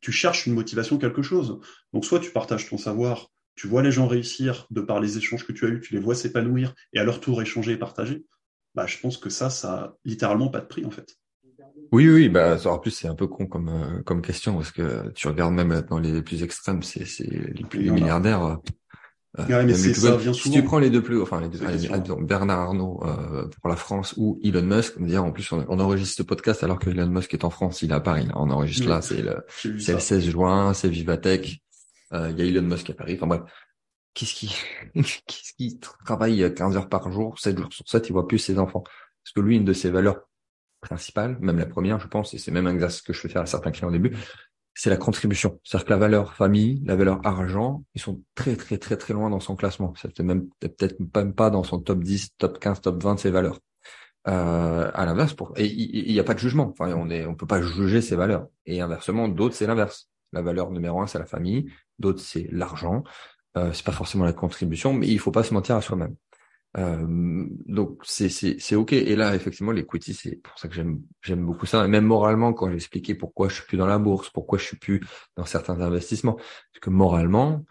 [0.00, 1.60] tu cherches une motivation, quelque chose.
[1.92, 5.46] Donc, soit tu partages ton savoir, tu vois les gens réussir de par les échanges
[5.46, 8.24] que tu as eus, tu les vois s'épanouir et à leur tour échanger et partager,
[8.74, 11.16] bah, je pense que ça, ça a littéralement pas de prix, en fait.
[11.92, 15.10] Oui, oui, bah, en plus, c'est un peu con comme, euh, comme question, parce que
[15.10, 18.42] tu regardes même dans les plus extrêmes, c'est, c'est les plus milliardaires.
[18.42, 18.56] Euh,
[19.40, 21.58] euh mais c'est ça, bien Si tu prends les deux plus, enfin, les deux,
[22.22, 26.16] Bernard Arnault euh, pour la France ou Elon Musk, on dire en plus, on, enregistre
[26.16, 28.26] ce podcast alors que Elon Musk est en France, il est à Paris.
[28.34, 29.44] On enregistre là, c'est le,
[29.78, 31.62] c'est le 16 juin, c'est Vivatech.
[32.14, 33.14] Euh, il y a Elon Musk à Paris.
[33.16, 33.42] Enfin bref,
[34.14, 34.54] qu'est-ce qui,
[34.94, 38.58] qu'est-ce qui travaille 15 heures par jour, 7 jours sur 7, il voit plus ses
[38.58, 38.82] enfants.
[38.82, 40.20] Parce que lui, une de ses valeurs
[40.82, 43.42] principale, même la première, je pense, et c'est même un exercice que je fais faire
[43.42, 44.14] à certains clients au début,
[44.74, 45.60] c'est la contribution.
[45.64, 49.30] C'est-à-dire que la valeur famille, la valeur argent, ils sont très, très, très, très loin
[49.30, 49.92] dans son classement.
[49.96, 53.30] C'est même peut-être même pas dans son top 10, top 15, top 20 de ses
[53.30, 53.58] valeurs.
[54.28, 56.70] Euh, à l'inverse, pour et il n'y a pas de jugement.
[56.70, 58.46] Enfin, on est, on peut pas juger ses valeurs.
[58.66, 60.08] Et inversement, d'autres c'est l'inverse.
[60.32, 63.02] La valeur numéro un c'est la famille, d'autres c'est l'argent.
[63.56, 66.14] Euh, c'est pas forcément la contribution, mais il faut pas se mentir à soi-même.
[66.78, 68.92] Euh, donc c'est c'est c'est ok.
[68.92, 71.84] Et là effectivement l'equity c'est pour ça que j'aime j'aime beaucoup ça.
[71.84, 74.64] Et même moralement quand j'ai expliqué pourquoi je suis plus dans la bourse, pourquoi je
[74.64, 75.00] suis plus
[75.36, 77.64] dans certains investissements, parce que moralement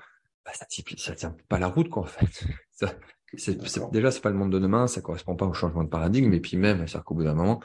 [0.45, 2.45] bah, ça tient ça tient pas la route quoi en fait.
[2.71, 2.95] Ça,
[3.37, 6.33] c'est, déjà c'est pas le monde de demain, ça correspond pas au changement de paradigme.
[6.33, 7.61] Et puis même c'est qu'au bout d'un moment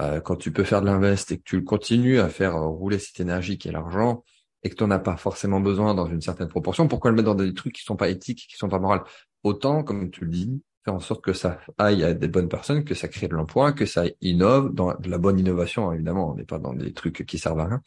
[0.00, 3.20] euh, quand tu peux faire de l'invest et que tu continues à faire rouler cette
[3.20, 4.24] énergie qui est l'argent
[4.62, 7.28] et que tu n'en as pas forcément besoin dans une certaine proportion, pourquoi le mettre
[7.28, 9.00] dans des trucs qui sont pas éthiques, qui sont pas moraux
[9.42, 12.84] Autant, comme tu le dis, faire en sorte que ça aille à des bonnes personnes,
[12.84, 15.92] que ça crée de l'emploi, que ça innove dans de la bonne innovation.
[15.92, 17.82] Évidemment, on n'est pas dans des trucs qui servent à rien.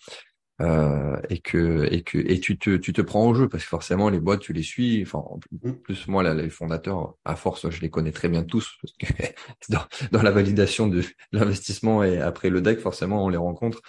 [0.61, 3.69] Euh, et que et que et tu te tu te prends au jeu parce que
[3.69, 5.37] forcément les boîtes tu les suis enfin en
[5.83, 9.23] plus moi là, les fondateurs à force je les connais très bien tous parce que
[9.69, 9.81] dans,
[10.13, 13.81] dans la validation de l'investissement et après le deck forcément on les rencontre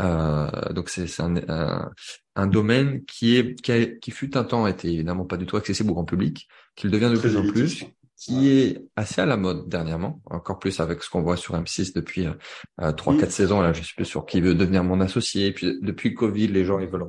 [0.00, 1.92] euh, donc c'est c'est un,
[2.36, 5.90] un, domaine qui est qui, qui fut un temps était évidemment pas du tout accessible
[5.90, 7.84] au grand public qu'il devient de plus en plus
[8.16, 11.94] qui est assez à la mode dernièrement, encore plus avec ce qu'on voit sur M6
[11.94, 12.26] depuis
[12.80, 13.60] euh, trois, quatre saisons.
[13.60, 15.46] Là, je suis plus sûr qui veut devenir mon associé.
[15.46, 17.06] Et puis depuis le Covid, les gens ils veulent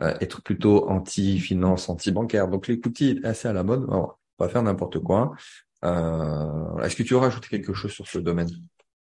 [0.00, 2.48] euh, être plutôt anti-finance, anti-bancaire.
[2.48, 3.86] Donc l'equity est assez à la mode.
[3.88, 5.32] on va faire n'importe quoi.
[5.84, 8.48] Euh, Est-ce que tu aurais ajouté quelque chose sur ce domaine?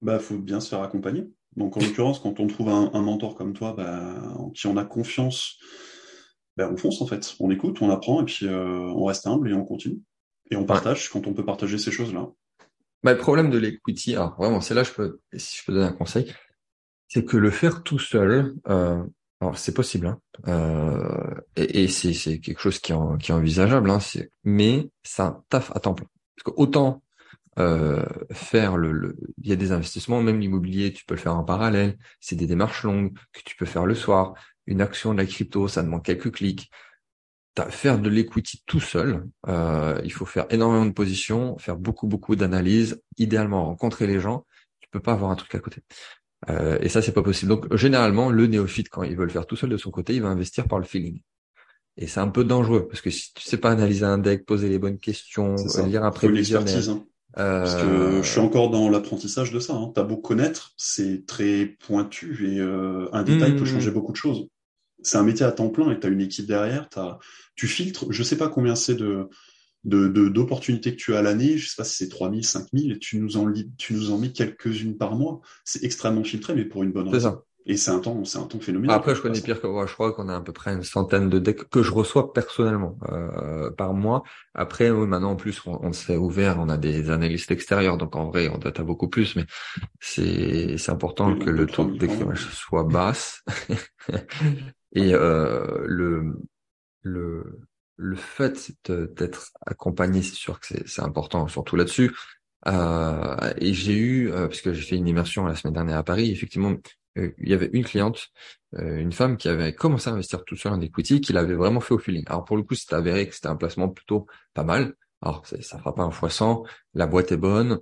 [0.02, 1.26] Bah, faut bien se faire accompagner.
[1.56, 4.78] Donc en l'occurrence, quand on trouve un, un, mentor comme toi, bah, en qui on
[4.78, 5.58] a confiance,
[6.58, 7.36] bah, on fonce en fait.
[7.40, 10.00] On écoute, on apprend et puis euh, on reste humble et on continue.
[10.52, 12.30] Et on partage quand on peut partager ces choses-là.
[13.04, 15.88] Bah, le problème de l'equity, alors vraiment, c'est là je peux, si je peux donner
[15.88, 16.32] un conseil,
[17.08, 19.04] c'est que le faire tout seul, euh,
[19.40, 23.90] alors c'est possible, hein, euh, et, et c'est, quelque chose qui est, qui est envisageable,
[23.90, 23.98] hein,
[24.44, 26.06] mais ça taf à temps plein.
[26.36, 27.02] Parce que autant
[27.60, 31.36] euh, faire le, le, il y a des investissements, même l'immobilier, tu peux le faire
[31.36, 34.36] en parallèle, c'est des démarches longues que tu peux faire le soir.
[34.68, 36.70] Une action de la crypto, ça demande quelques clics
[37.70, 42.36] faire de l'equity tout seul, euh, il faut faire énormément de positions, faire beaucoup beaucoup
[42.36, 44.46] d'analyses, idéalement rencontrer les gens.
[44.80, 45.82] Tu peux pas avoir un truc à côté.
[46.50, 47.50] Euh, et ça c'est pas possible.
[47.50, 50.22] Donc généralement le néophyte quand il veut le faire tout seul de son côté, il
[50.22, 51.22] va investir par le feeling.
[51.98, 54.70] Et c'est un peu dangereux parce que si tu sais pas analyser un deck, poser
[54.70, 56.90] les bonnes questions, lire un prévisionnel.
[56.90, 57.06] Hein.
[57.34, 59.74] Parce que euh, je suis encore dans l'apprentissage de ça.
[59.74, 59.92] Hein.
[59.94, 63.68] T'as beau connaître, c'est très pointu et euh, un détail peut mmh.
[63.68, 64.48] changer beaucoup de choses
[65.04, 67.20] c'est un métier à temps plein et tu as une équipe derrière, as,
[67.56, 69.30] tu filtres, je sais pas combien c'est de
[69.84, 73.18] d'opportunités que tu as à l'année, je sais pas si c'est 3000, 5000, et tu
[73.18, 75.42] nous en, tu nous en mets quelques-unes par mois.
[75.66, 77.42] C'est extrêmement filtré, mais pour une bonne raison.
[77.68, 78.96] Et c'est un temps, c'est un temps phénoménal.
[78.96, 79.86] Après, je connais pire que moi.
[79.86, 82.98] Je crois qu'on a à peu près une centaine de decks que je reçois personnellement
[83.10, 84.24] euh, par mois.
[84.56, 88.30] Après, maintenant en plus, on, on s'est ouvert, on a des analystes extérieurs, donc en
[88.30, 89.46] vrai, on doit beaucoup plus, mais
[90.00, 93.44] c'est c'est important que le taux d'écrémage soit basse.
[94.94, 96.38] Et euh, le,
[97.04, 97.60] le,
[97.98, 102.12] le fait d'être accompagné, c'est sûr que c'est important, surtout là-dessus.
[102.68, 106.04] Euh, et j'ai eu, euh, parce que j'ai fait une immersion la semaine dernière à
[106.04, 106.76] Paris, effectivement,
[107.18, 108.30] euh, il y avait une cliente,
[108.78, 111.80] euh, une femme qui avait commencé à investir tout seul en equity, qui l'avait vraiment
[111.82, 112.24] fait au feeling.
[112.28, 114.94] Alors pour le coup, c'était avéré que c'était un placement plutôt pas mal.
[115.22, 116.64] Alors ça fera pas un fois 100,
[116.96, 117.80] la boîte est bonne,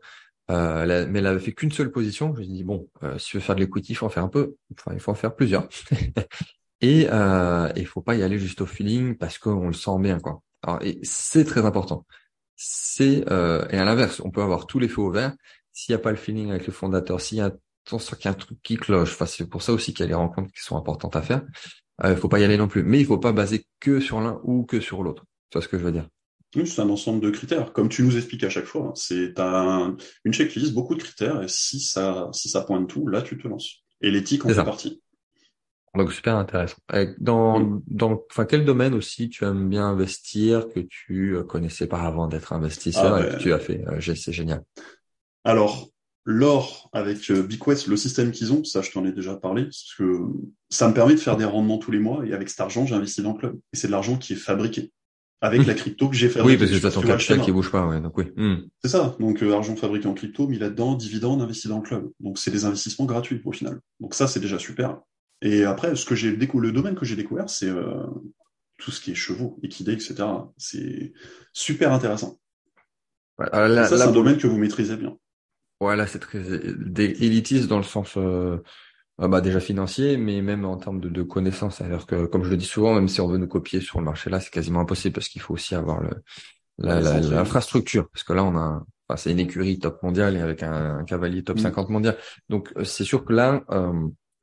[0.51, 2.33] euh, mais elle avait fait qu'une seule position.
[2.35, 4.23] Je lui ai dit bon, si tu veux faire de l'equity, il faut en faire
[4.25, 5.67] un peu, enfin il faut en faire plusieurs.
[6.81, 10.19] Et euh, il faut pas y aller juste au feeling parce qu'on le sent bien,
[10.19, 10.41] quoi.
[10.63, 12.05] Alors, et c'est très important.
[12.55, 15.33] c'est euh, et à l'inverse, on peut avoir tous les feux au vert
[15.73, 17.51] s'il n'y a pas le feeling avec le fondateur, s'il y a
[17.85, 19.13] attention qu'il y a un truc qui cloche.
[19.13, 21.41] Enfin, c'est pour ça aussi qu'il y a les rencontres qui sont importantes à faire.
[22.03, 24.21] Il euh, faut pas y aller non plus, mais il faut pas baser que sur
[24.21, 25.25] l'un ou que sur l'autre.
[25.49, 26.07] Tu vois ce que je veux dire?
[26.55, 28.87] Oui, c'est un ensemble de critères, comme tu nous expliques à chaque fois.
[28.87, 28.93] Hein.
[28.95, 33.21] C'est un, une checklist, beaucoup de critères, et si ça si ça pointe tout, là
[33.21, 33.83] tu te lances.
[34.01, 35.01] Et l'éthique en fait partie.
[35.95, 36.77] Donc super intéressant.
[37.19, 42.01] Dans, dans, enfin, quel domaine aussi tu aimes bien investir que tu euh, connaissais pas
[42.01, 44.63] avant d'être investisseur ah et que tu as fait euh, C'est génial.
[45.43, 45.89] Alors,
[46.25, 49.95] l'or avec euh, BigQuest, le système qu'ils ont, ça je t'en ai déjà parlé, parce
[49.97, 50.27] que
[50.69, 53.23] ça me permet de faire des rendements tous les mois et avec cet argent, j'investis
[53.23, 53.59] dans le club.
[53.73, 54.91] Et c'est de l'argent qui est fabriqué
[55.41, 56.53] avec la crypto que j'ai fabriquée.
[56.53, 58.25] Oui, parce que c'est ton capital qui bouge pas, ouais, donc oui.
[58.35, 58.67] Hmm.
[58.83, 59.15] C'est ça.
[59.19, 62.11] Donc argent fabriqué en crypto, mis là-dedans, dividende investi dans le club.
[62.19, 63.79] Donc c'est des investissements gratuits au final.
[63.99, 64.99] Donc ça c'est déjà super.
[65.41, 68.03] Et après, ce que j'ai le domaine que j'ai découvert, c'est euh,
[68.77, 70.15] tout ce qui est chevaux, équidés, etc.
[70.57, 71.13] C'est
[71.53, 72.39] super intéressant.
[73.39, 75.15] ça, c'est un domaine que vous maîtrisez bien.
[75.79, 78.57] Voilà, c'est très élitiste dans le sens euh,
[79.21, 81.77] euh, bah, déjà financier, mais même en termes de, de connaissances.
[81.77, 84.05] C'est-à-dire que, comme je le dis souvent, même si on veut nous copier sur le
[84.05, 86.09] marché là, c'est quasiment impossible parce qu'il faut aussi avoir le
[86.79, 88.09] l'infrastructure.
[88.09, 91.43] Parce que là, on a, enfin, c'est une écurie top mondiale et avec un, cavalier
[91.43, 91.91] top 50 mm.
[91.91, 92.17] mondial.
[92.49, 93.63] Donc, c'est sûr que là,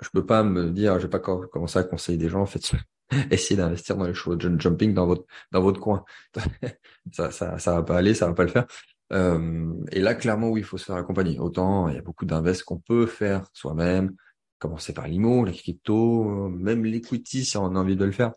[0.03, 2.73] je peux pas me dire, je vais pas commencer à conseiller des gens, en fait,
[3.31, 6.05] essayer d'investir dans les chevaux de jumping dans votre dans votre coin.
[7.13, 8.67] ça, ça, ça va pas aller, ça va pas le faire.
[9.13, 11.39] Euh, et là, clairement, oui, il faut se faire accompagner.
[11.39, 14.15] Autant, il y a beaucoup d'invests qu'on peut faire soi-même,
[14.59, 18.33] commencer par l'IMO, la crypto, même l'equity si on a envie de le faire.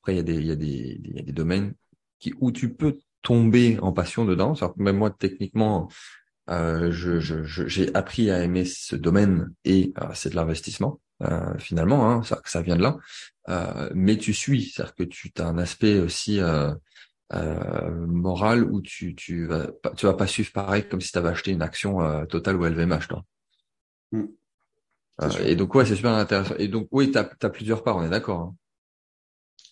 [0.00, 1.74] Après, il y a des, il y a des, il y a des domaines
[2.18, 4.54] qui, où tu peux tomber en passion dedans.
[4.76, 5.88] Même moi, techniquement,
[6.52, 7.18] euh, je,
[7.66, 12.50] j'ai appris à aimer ce domaine et euh, c'est de l'investissement euh, finalement, hein, que
[12.50, 12.98] ça vient de là.
[13.48, 16.72] Euh, mais tu suis, c'est-à-dire que tu as un aspect aussi euh,
[18.06, 21.50] moral où tu tu vas tu vas pas suivre pareil comme si tu avais acheté
[21.52, 23.24] une action Total ou LVMH, toi.
[24.12, 24.26] Mm.
[25.44, 26.54] et donc ouais, c'est super intéressant.
[26.58, 28.40] Et donc oui, tu as, plusieurs parts, on est d'accord.
[28.40, 28.54] Hein.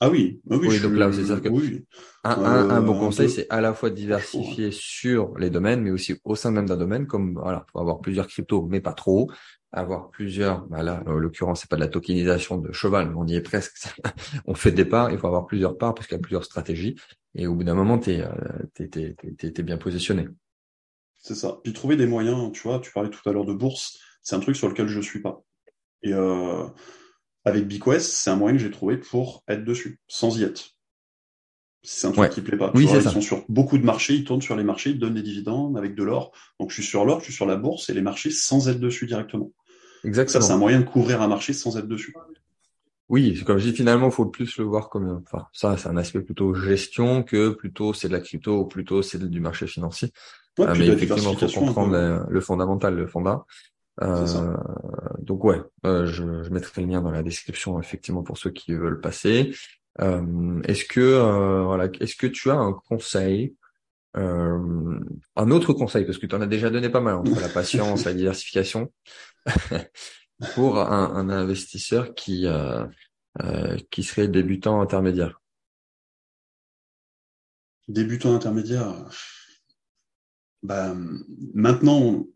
[0.02, 1.48] Ah oui, ah oui, donc là, c'est ça que
[2.24, 6.34] un, un, bon conseil, c'est à la fois diversifier sur les domaines, mais aussi au
[6.36, 9.30] sein même d'un domaine, comme voilà, faut avoir plusieurs cryptos, mais pas trop,
[9.72, 10.66] avoir plusieurs.
[10.68, 13.42] Bah là, en l'occurrence, c'est pas de la tokenisation de cheval, mais on y est
[13.42, 13.76] presque.
[14.46, 16.96] on fait des parts, il faut avoir plusieurs parts parce qu'il y a plusieurs stratégies,
[17.34, 18.24] et au bout d'un moment, t'es
[18.78, 20.28] es, es, bien positionné.
[21.18, 21.58] C'est ça.
[21.62, 24.40] Puis trouver des moyens, tu vois, tu parlais tout à l'heure de bourse, c'est un
[24.40, 25.42] truc sur lequel je suis pas.
[26.02, 26.66] Et euh,
[27.44, 30.76] avec BigQuest, c'est un moyen que j'ai trouvé pour être dessus, sans y être.
[31.82, 32.70] C'est un truc qui plaît pas.
[32.74, 33.10] Oui, ils ça.
[33.10, 35.94] sont sur beaucoup de marchés, ils tournent sur les marchés, ils donnent des dividendes avec
[35.94, 36.32] de l'or.
[36.58, 38.80] Donc je suis sur l'or, je suis sur la bourse et les marchés sans être
[38.80, 39.52] dessus directement.
[40.04, 40.40] Exactement.
[40.42, 42.14] Ça, c'est un moyen de couvrir un marché sans être dessus.
[43.08, 45.96] Oui, comme je dis, finalement, il faut plus le voir comme, enfin, ça, c'est un
[45.96, 50.12] aspect plutôt gestion que plutôt c'est de la crypto ou plutôt c'est du marché financier.
[50.60, 53.44] Euh, mais effectivement, il faut comprendre le, fondamental, le fondat.
[54.02, 54.56] Euh,
[55.18, 58.72] donc ouais, euh, je, je, mettrai le lien dans la description effectivement pour ceux qui
[58.72, 59.54] veulent passer.
[60.00, 63.54] Euh, est-ce que euh, voilà, est-ce que tu as un conseil,
[64.16, 64.98] euh,
[65.36, 68.04] un autre conseil parce que tu en as déjà donné pas mal entre la patience,
[68.04, 68.92] la diversification,
[70.54, 72.46] pour un, un, investisseur qui
[73.90, 75.40] qui serait débutant intermédiaire?
[77.88, 78.94] Débutant intermédiaire?
[80.62, 80.94] Bah,
[81.54, 82.26] maintenant,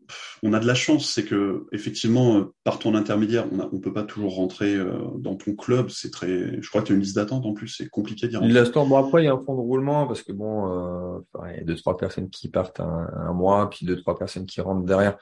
[0.41, 4.03] on, a de la chance, c'est que effectivement, par ton intermédiaire, on ne peut pas
[4.03, 5.89] toujours rentrer euh, dans ton club.
[5.89, 8.37] C'est très, je crois que tu as une liste d'attente en plus, c'est compliqué d'y
[8.37, 8.51] rentrer.
[8.51, 11.19] L'instant, bon après, il y a un fond de roulement parce que bon, euh,
[11.51, 14.47] il y a deux trois personnes qui partent un, un, mois, puis deux trois personnes
[14.47, 15.17] qui rentrent derrière.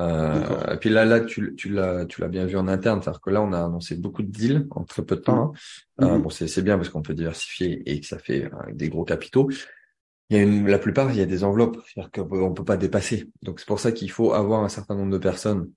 [0.00, 3.20] Euh, et puis là, là, tu, tu l'as, tu l'as bien vu en interne, c'est-à-dire
[3.20, 5.52] que là, on a annoncé beaucoup de deals en très peu de temps.
[6.00, 6.04] Hein.
[6.04, 6.22] Euh, mm-hmm.
[6.22, 9.48] bon, c'est bien parce qu'on peut diversifier et que ça fait des gros capitaux
[10.30, 12.76] il y a une, la plupart, il y a des enveloppes, c'est-à-dire qu'on peut pas
[12.76, 13.30] dépasser.
[13.42, 15.70] Donc c'est pour ça qu'il faut avoir un certain nombre de personnes,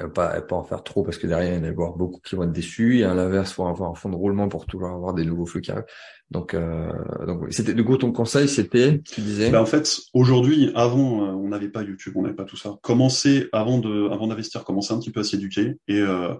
[0.00, 2.34] euh, pas, pas en faire trop parce que derrière il va y avoir beaucoup qui
[2.34, 3.00] vont être déçus.
[3.00, 5.60] Et à l'inverse, faut avoir un fond de roulement pour toujours avoir des nouveaux flux
[5.60, 5.84] qui arrivent.
[6.30, 6.90] Donc, euh,
[7.26, 9.50] donc c'était du coup ton conseil, c'était, tu disais?
[9.50, 12.78] Ben en fait, aujourd'hui, avant, euh, on n'avait pas YouTube, on n'avait pas tout ça.
[12.82, 16.34] Commencer avant de, avant d'investir, commencer un petit peu à s'éduquer et euh,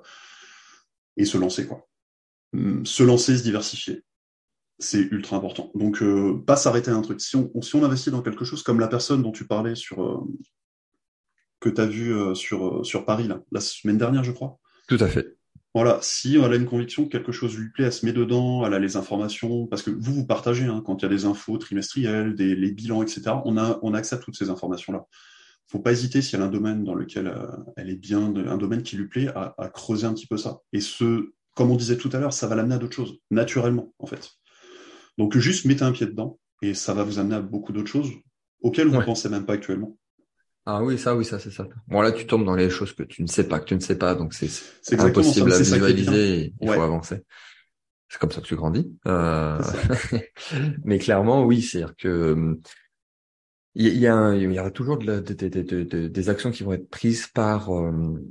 [1.19, 1.87] et se lancer quoi.
[2.55, 4.03] Hum, se lancer, se diversifier
[4.79, 5.71] c'est ultra important.
[5.75, 7.21] Donc, euh, pas s'arrêter à un truc.
[7.21, 10.03] Si on, si on investit dans quelque chose comme la personne dont tu parlais sur
[10.03, 10.21] euh,
[11.61, 14.59] que tu as vu euh, sur, sur Paris là, la semaine dernière, je crois.
[14.89, 15.37] Tout à fait.
[15.75, 18.67] Voilà, si elle a une conviction que quelque chose lui plaît, elle se met dedans,
[18.67, 21.25] elle a les informations, parce que vous, vous partagez, hein, quand il y a des
[21.25, 25.07] infos trimestrielles, des, les bilans, etc., on a, on a accès à toutes ces informations-là.
[25.69, 27.35] Faut pas hésiter, si elle a un domaine dans lequel
[27.77, 30.59] elle est bien, un domaine qui lui plaît, à, à creuser un petit peu ça.
[30.75, 33.95] Et ce, comme on disait tout à l'heure, ça va l'amener à d'autres choses, naturellement,
[33.99, 34.31] en fait.
[35.19, 38.11] Donc juste mettez un pied dedans et ça va vous amener à beaucoup d'autres choses.
[38.61, 39.97] auxquelles vous ne pensez même pas actuellement.
[40.65, 41.67] Ah oui, ça, oui, ça, c'est ça.
[41.89, 43.81] Bon, là, tu tombes dans les choses que tu ne sais pas, que tu ne
[43.81, 44.49] sais pas, donc c'est
[45.01, 46.55] impossible à visualiser.
[46.61, 47.23] Il faut avancer.
[48.09, 48.93] C'est comme ça que tu grandis.
[49.07, 49.59] Euh...
[50.85, 52.59] Mais clairement, oui, c'est-à-dire que
[53.75, 55.21] il y, a, y aura toujours de
[56.09, 58.23] des actions qui vont être prises par euh,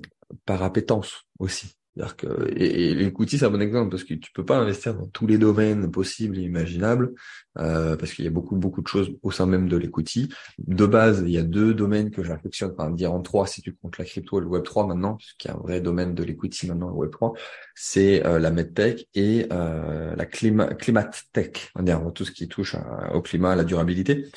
[0.45, 1.75] par appétence aussi.
[1.95, 4.93] C'est-à-dire que et, et l'écoutille c'est un bon exemple parce que tu peux pas investir
[4.95, 7.13] dans tous les domaines possibles et imaginables
[7.57, 10.29] euh, parce qu'il y a beaucoup beaucoup de choses au sein même de l'écoutille.
[10.57, 13.75] De base, il y a deux domaines que j'affectionne, enfin dire en trois si tu
[13.75, 16.23] comptes la crypto et le Web 3 maintenant, puisqu'il y a un vrai domaine de
[16.23, 17.33] l'écoutille maintenant le Web 3,
[17.75, 22.47] c'est euh, la medtech et euh, la climat climat tech, on dire tout ce qui
[22.47, 22.77] touche
[23.13, 24.27] au climat, à la durabilité.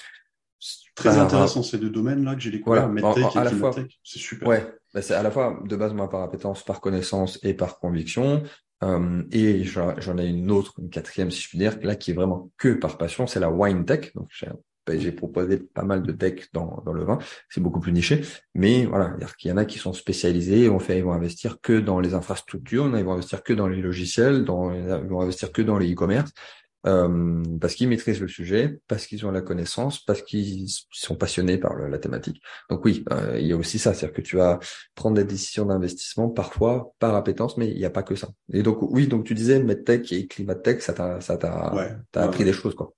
[0.96, 4.48] Très intéressant ces deux domaines-là que j'ai découvert, voilà, medtech et climatech, c'est super.
[4.48, 7.78] Ouais, bah, c'est à la fois de base moi par appétence, par connaissance et par
[7.78, 8.42] conviction.
[8.82, 12.14] Euh, et j'en ai une autre, une quatrième si je puis dire, là qui est
[12.14, 14.12] vraiment que par passion, c'est la wine tech.
[14.14, 14.28] Donc
[14.88, 17.18] j'ai proposé pas mal de tech dans, dans le vin,
[17.49, 18.20] c'est beaucoup plus niché,
[18.55, 21.80] mais voilà, il y en a qui sont spécialisés, on fait, ils vont investir que
[21.80, 25.78] dans les infrastructures, ils vont investir que dans les logiciels, ils vont investir que dans
[25.78, 26.32] les e-commerce,
[26.87, 31.59] euh, parce qu'ils maîtrisent le sujet, parce qu'ils ont la connaissance, parce qu'ils sont passionnés
[31.59, 32.41] par la thématique.
[32.70, 34.59] Donc oui, euh, il y a aussi ça, c'est-à-dire que tu vas
[34.95, 38.28] prendre des décisions d'investissement parfois par appétence, mais il n'y a pas que ça.
[38.53, 42.45] Et donc oui, donc tu disais MedTech et ClimaTech, ça t'a ça t'a ouais, appris
[42.45, 42.95] des choses quoi.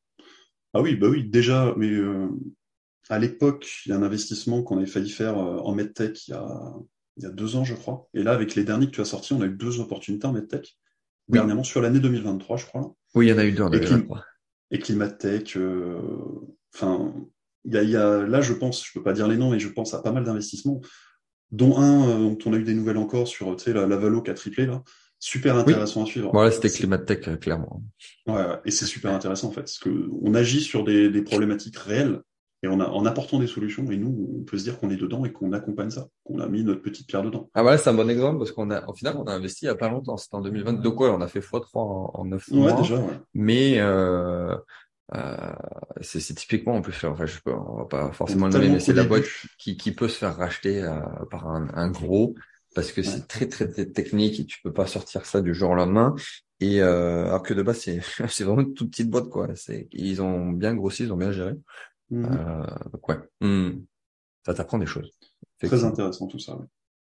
[0.75, 2.29] Ah oui, bah oui, déjà, mais euh,
[3.09, 6.35] à l'époque, il y a un investissement qu'on avait failli faire en MedTech il y
[6.35, 6.75] a
[7.17, 8.09] il y a deux ans, je crois.
[8.15, 10.33] Et là, avec les derniers que tu as sortis, on a eu deux opportunités en
[10.33, 10.77] MedTech.
[11.29, 12.95] Dernièrement, sur l'année 2023, je crois.
[13.15, 13.73] Oui, il y en a eu deux en
[14.71, 16.01] Et Climatech, euh,
[16.75, 17.15] enfin,
[17.65, 19.95] il y a, là, je pense, je peux pas dire les noms, mais je pense
[19.95, 20.81] à pas mal d'investissements,
[21.51, 23.97] dont un euh, dont on a eu des nouvelles encore sur, tu sais, la, la
[23.97, 24.83] Valo qui a triplé là.
[25.19, 26.31] Super intéressant à suivre.
[26.33, 27.83] Voilà, c'était Climatech, euh, clairement.
[28.27, 31.79] Ouais, et c'est super intéressant en fait, parce que on agit sur des, des problématiques
[31.79, 32.21] réelles
[32.63, 35.25] et en, en apportant des solutions, et nous, on peut se dire qu'on est dedans
[35.25, 37.51] et qu'on accompagne ça, qu'on a mis notre petite pierre dedans.
[37.55, 39.69] Ah voilà, c'est un bon exemple parce qu'on a, au final, on a investi il
[39.69, 40.17] y a pas longtemps.
[40.17, 42.73] C'était en 2022 quoi, on a fait x3 en, en 9 mois.
[42.73, 43.21] Ouais, déjà, ouais.
[43.35, 44.57] Mais euh,
[45.15, 45.37] euh,
[46.01, 48.81] c'est typiquement, on peut faire, enfin, je peux, on va pas forcément le nommer, mais
[48.81, 49.25] c'est la boîte
[49.59, 50.99] qui, qui peut se faire racheter euh,
[51.31, 52.35] par un, un, gros
[52.75, 55.71] parce que c'est très, très très technique et tu peux pas sortir ça du jour
[55.71, 56.15] au lendemain.
[56.61, 59.49] Et euh, alors que de base c'est c'est vraiment une toute petite boîte quoi.
[59.55, 61.53] C'est ils ont bien grossi, ils ont bien géré.
[62.11, 62.25] Mmh.
[62.25, 63.85] Euh, donc ouais, mmh.
[64.45, 65.11] ça t'apprend des choses.
[65.63, 66.59] Très intéressant tout ça.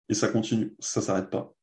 [0.09, 1.53] Et ça continue, ça s'arrête pas.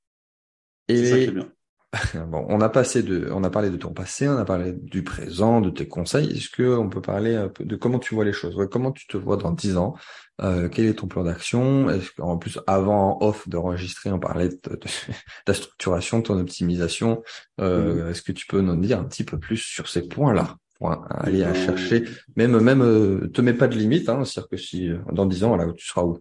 [0.88, 1.52] Et c'est ça qui est bien.
[2.26, 5.02] bon, on a passé de, on a parlé de ton passé, on a parlé du
[5.02, 6.30] présent, de tes conseils.
[6.30, 8.56] Est-ce que on peut parler un peu de comment tu vois les choses?
[8.70, 9.94] Comment tu te vois dans dix ans?
[10.40, 11.90] Euh, Quel est ton plan d'action?
[11.90, 14.78] Est-ce qu'en plus, avant off d'enregistrer, on parlait de, de,
[15.44, 17.22] ta structuration, ton optimisation.
[17.60, 18.10] Euh, mmh.
[18.10, 20.56] Est-ce que tu peux nous dire un petit peu plus sur ces points-là?
[20.88, 22.04] Aller à chercher.
[22.36, 25.44] Même, même, euh, te mets pas de limite, hein, c'est-à-dire que si euh, dans dix
[25.44, 26.18] ans, là, tu seras où?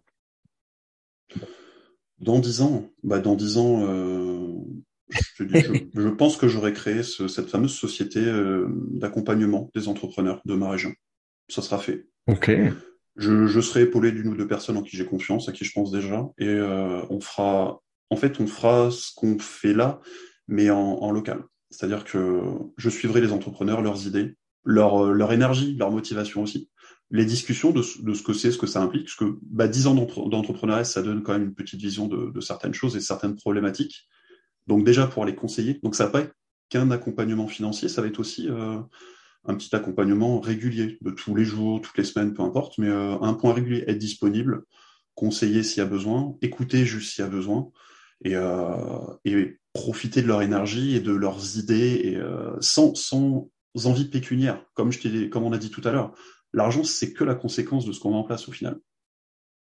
[2.19, 4.53] Dans dix ans, bah dans dix ans, euh,
[5.09, 5.43] je,
[5.95, 10.69] je, pense que j'aurais créé ce, cette fameuse société euh, d'accompagnement des entrepreneurs de ma
[10.69, 10.93] région.
[11.49, 12.05] Ça sera fait.
[12.27, 12.51] Ok.
[13.17, 15.73] Je, je serai épaulé d'une ou deux personnes en qui j'ai confiance, à qui je
[15.73, 16.61] pense déjà, et
[17.09, 17.81] on fera.
[18.09, 19.99] En fait, on fera ce qu'on fait là,
[20.47, 21.43] mais en, en local.
[21.71, 22.41] C'est-à-dire que
[22.77, 26.69] je suivrai les entrepreneurs, leurs idées, leur, euh, leur énergie, leur motivation aussi.
[27.09, 29.87] Les discussions de, de ce que c'est, ce que ça implique, parce que bah, 10
[29.87, 33.35] ans d'entrepreneuriat, ça donne quand même une petite vision de, de, certaines choses et certaines
[33.35, 34.07] problématiques.
[34.67, 35.79] Donc déjà pour les conseiller.
[35.83, 36.33] Donc ça va pas être
[36.69, 38.79] qu'un accompagnement financier, ça va être aussi euh,
[39.45, 43.17] un petit accompagnement régulier, de tous les jours, toutes les semaines, peu importe, mais euh,
[43.21, 44.63] un point régulier, être disponible,
[45.15, 47.69] conseiller s'il y a besoin, écouter juste s'il y a besoin,
[48.23, 53.49] et, euh, et profiter de leur énergie et de leurs idées, et euh, sans, sans
[53.75, 56.13] envies pécuniaires, comme, je comme on a dit tout à l'heure.
[56.53, 58.79] L'argent, c'est que la conséquence de ce qu'on met en place au final.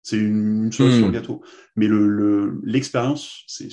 [0.03, 1.13] C'est une, une chose sur le hmm.
[1.13, 1.41] gâteau.
[1.75, 3.69] Mais le l'expérience, c'est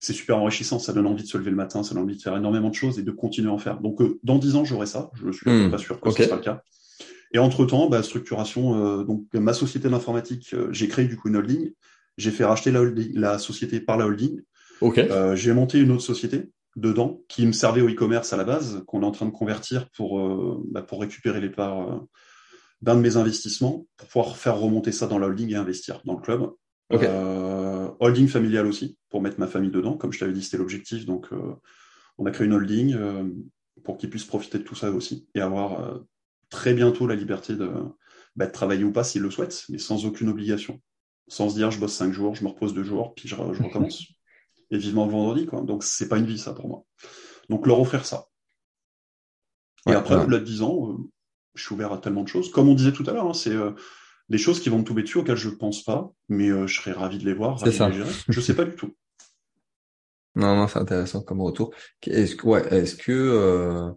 [0.00, 0.78] c'est super enrichissant.
[0.78, 2.74] Ça donne envie de se lever le matin, ça donne envie de faire énormément de
[2.74, 3.80] choses et de continuer à en faire.
[3.80, 5.10] Donc, euh, dans dix ans, j'aurai ça.
[5.14, 5.70] Je suis hmm.
[5.70, 6.62] pas sûr que ce sera le cas.
[7.32, 9.00] Et entre temps, bah, structuration.
[9.00, 11.72] Euh, donc, ma société d'informatique, euh, j'ai créé du coup une holding.
[12.16, 12.82] J'ai fait racheter la,
[13.14, 14.40] la société par la holding.
[14.80, 15.08] Okay.
[15.36, 19.02] j'ai monté une autre société dedans qui me servait au e-commerce à la base, qu'on
[19.02, 21.98] est en train de convertir pour, euh, bah, pour récupérer les parts euh,
[22.82, 26.14] d'un de mes investissements, pour pouvoir faire remonter ça dans la holding et investir dans
[26.14, 26.50] le club.
[26.92, 31.06] Euh, holding familial aussi, pour mettre ma famille dedans, comme je t'avais dit, c'était l'objectif.
[31.06, 31.28] Donc,
[32.18, 32.96] on a créé une holding
[33.84, 36.00] pour qu'ils puissent profiter de tout ça aussi et avoir
[36.50, 37.70] très bientôt la liberté de,
[38.36, 40.80] bah, de travailler ou pas s'ils le souhaitent, mais sans aucune obligation.
[41.26, 43.62] Sans se dire, je bosse cinq jours, je me repose deux jours, puis je, je
[43.62, 44.13] recommence
[44.70, 45.62] et vivement le vendredi, quoi.
[45.62, 46.84] Donc c'est pas une vie ça pour moi.
[47.48, 48.26] Donc leur offrir ça.
[49.86, 50.96] Et après, au-delà de 10 ans, euh,
[51.54, 52.50] Je suis ouvert à tellement de choses.
[52.50, 53.72] Comme on disait tout à l'heure, hein, c'est euh,
[54.28, 56.92] des choses qui vont me tomber dessus auxquelles je pense pas, mais euh, je serais
[56.92, 57.88] ravi de les voir, ravi ça.
[57.88, 58.02] les.
[58.28, 58.94] Je sais pas du tout.
[60.34, 61.72] Non, non, c'est intéressant comme retour.
[62.02, 63.94] Est-ce que, ouais, est-ce que,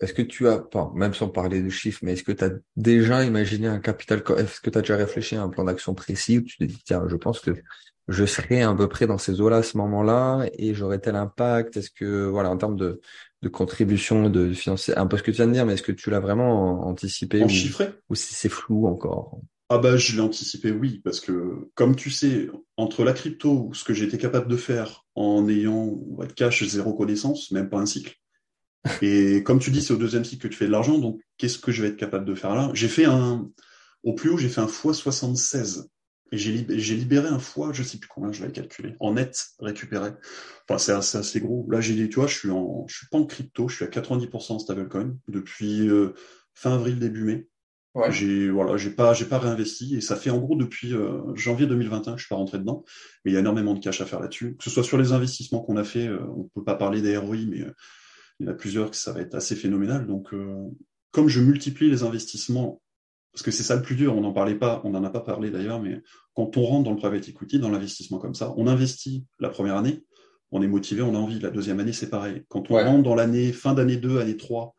[0.00, 2.50] est-ce que tu as, enfin, même sans parler de chiffres, mais est-ce que tu as
[2.74, 6.38] déjà imaginé un capital, est-ce que tu as déjà réfléchi à un plan d'action précis
[6.38, 7.52] où tu te dis, tiens, je pense que
[8.08, 11.76] je serai à peu près dans ces eaux-là à ce moment-là et j'aurai tel impact?
[11.76, 13.00] Est-ce que, voilà, en termes de,
[13.42, 15.92] de contribution, de financer, un peu ce que tu viens de dire, mais est-ce que
[15.92, 17.88] tu l'as vraiment anticipé En ou, chiffré?
[18.08, 19.40] ou si c'est flou encore?
[19.68, 23.82] Ah bah je l'ai anticipé, oui, parce que comme tu sais, entre la crypto, ce
[23.82, 28.14] que été capable de faire en ayant ouais, cash zéro connaissance, même pas un cycle,
[29.02, 31.58] et comme tu dis, c'est au deuxième cycle que tu fais de l'argent, donc qu'est-ce
[31.58, 32.70] que je vais être capable de faire là?
[32.74, 33.50] J'ai fait un,
[34.04, 35.88] au plus haut, j'ai fait un x76.
[36.32, 40.10] Et j'ai libéré, un fois, je sais plus combien je l'avais calculé, en net récupéré.
[40.68, 41.66] Enfin, c'est assez, assez, gros.
[41.70, 43.84] Là, j'ai dit, tu vois, je suis en, je suis pas en crypto, je suis
[43.84, 46.14] à 90% en stablecoin depuis euh,
[46.54, 47.48] fin avril, début mai.
[47.96, 48.12] Ouais.
[48.12, 51.66] J'ai voilà, j'ai pas j'ai pas réinvesti et ça fait en gros depuis euh, janvier
[51.66, 52.84] 2021 que je suis pas rentré dedans,
[53.24, 54.54] mais il y a énormément de cash à faire là-dessus.
[54.56, 57.16] Que ce soit sur les investissements qu'on a fait, euh, on peut pas parler des
[57.16, 57.72] ROI, mais euh,
[58.38, 60.06] il y en a plusieurs que ça va être assez phénoménal.
[60.06, 60.34] Donc
[61.10, 62.82] comme je multiplie les investissements,
[63.36, 65.20] parce que c'est ça le plus dur, on n'en parlait pas, on n'en a pas
[65.20, 66.00] parlé d'ailleurs, mais
[66.32, 69.76] quand on rentre dans le private equity, dans l'investissement comme ça, on investit la première
[69.76, 70.06] année,
[70.52, 71.38] on est motivé, on a envie.
[71.38, 72.44] La deuxième année, c'est pareil.
[72.48, 72.84] Quand on ouais.
[72.84, 74.74] rentre dans l'année fin d'année 2, année 3,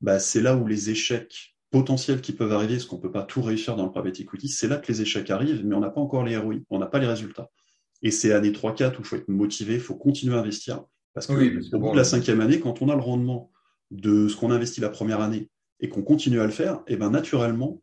[0.00, 3.42] bah, c'est là où les échecs potentiels qui peuvent arriver, parce qu'on peut pas tout
[3.42, 6.00] réussir dans le private equity, c'est là que les échecs arrivent, mais on n'a pas
[6.00, 7.50] encore les ROI, on n'a pas les résultats.
[8.00, 10.82] Et c'est année 3-4 où il faut être motivé, il faut continuer à investir.
[11.12, 13.50] Parce que oui, au bout de la cinquième année, quand on a le rendement
[13.90, 15.50] de ce qu'on a investi la première année
[15.80, 17.82] et qu'on continue à le faire, et ben naturellement,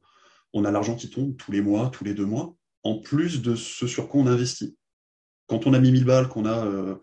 [0.56, 3.56] on a l'argent qui tombe tous les mois, tous les deux mois, en plus de
[3.56, 4.76] ce sur quoi on investit.
[5.48, 6.96] Quand on a mis 1000 balles, qu'on a euh,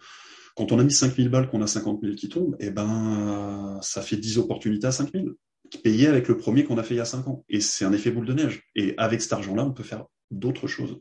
[0.57, 4.03] quand on a mis 5000 balles, qu'on a 50 000 qui tombent, et ben ça
[4.03, 5.35] fait 10 opportunités à 5000
[5.79, 7.45] payé avec le premier qu'on a fait il y a 5 ans.
[7.49, 8.63] Et c'est un effet boule de neige.
[8.75, 11.01] Et avec cet argent-là, on peut faire d'autres choses.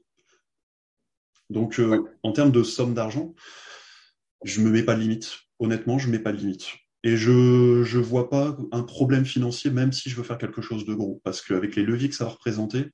[1.49, 1.99] Donc, euh, ouais.
[2.23, 3.35] en termes de somme d'argent,
[4.43, 5.39] je me mets pas de limite.
[5.59, 6.67] Honnêtement, je mets pas de limite.
[7.03, 10.85] Et je je vois pas un problème financier, même si je veux faire quelque chose
[10.85, 12.85] de gros, parce qu'avec les leviers que ça va représenter,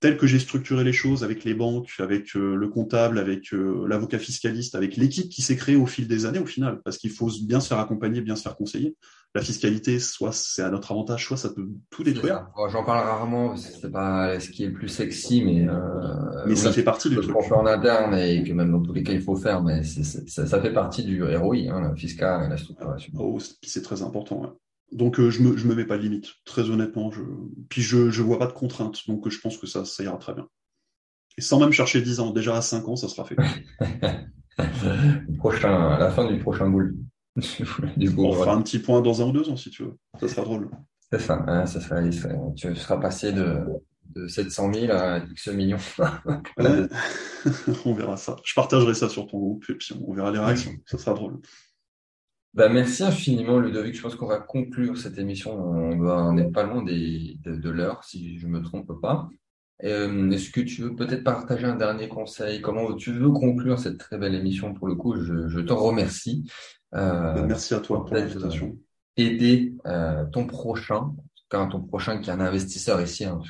[0.00, 3.86] tel que j'ai structuré les choses avec les banques, avec euh, le comptable, avec euh,
[3.88, 7.10] l'avocat fiscaliste, avec l'équipe qui s'est créée au fil des années au final, parce qu'il
[7.10, 8.96] faut bien se faire accompagner, bien se faire conseiller.
[9.36, 12.46] La fiscalité, soit c'est à notre avantage, soit ça peut tout détruire.
[12.70, 16.56] J'en parle rarement, c'est pas ce qui est le plus sexy, mais euh, mais oui,
[16.56, 17.32] ça fait partie du truc.
[17.32, 19.82] Qu'on fait en interne et que même dans tous les cas il faut faire, mais
[19.82, 22.56] c est, c est, ça, ça, fait partie du ROI, hein, la fiscal et la
[22.56, 23.12] structuration.
[23.18, 24.40] Oh, c'est très important.
[24.40, 24.50] Ouais.
[24.92, 27.10] Donc euh, je me je me mets pas de limite, très honnêtement.
[27.10, 27.22] Je...
[27.68, 30.34] Puis je je vois pas de contraintes, donc je pense que ça ça ira très
[30.34, 30.46] bien.
[31.36, 33.36] Et sans même chercher 10 ans, déjà à 5 ans, ça sera fait.
[35.38, 36.96] prochain, à la fin du prochain boule.
[37.96, 38.44] Du coup, On voilà.
[38.44, 39.96] fera un petit point dans un ou deux ans si tu veux.
[40.20, 40.70] Ça sera drôle.
[41.10, 42.02] C'est ça, hein, ça sera,
[42.56, 43.60] tu seras passé de,
[44.14, 45.78] de 700 000 à X millions.
[46.26, 46.88] ouais.
[47.84, 48.36] on verra ça.
[48.44, 50.72] Je partagerai ça sur ton groupe et puis on verra les réactions.
[50.86, 51.40] Ça sera drôle.
[52.54, 53.96] Bah, merci infiniment, Ludovic.
[53.96, 55.52] Je pense qu'on va conclure cette émission.
[55.58, 59.28] On n'est pas loin des, de, de l'heure, si je me trompe pas.
[59.84, 62.60] Euh, Est-ce que tu veux peut-être partager un dernier conseil?
[62.60, 64.72] Comment tu veux conclure cette très belle émission?
[64.72, 66.50] Pour le coup, je, je t'en remercie.
[66.94, 68.78] Euh, merci à toi pour l'invitation.
[69.16, 71.12] Aider euh, ton prochain,
[71.48, 73.40] quand ton prochain qui est un investisseur ici, hein,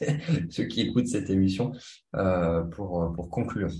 [0.50, 1.72] ceux qui écoutent cette émission,
[2.12, 3.70] pour, pour conclure.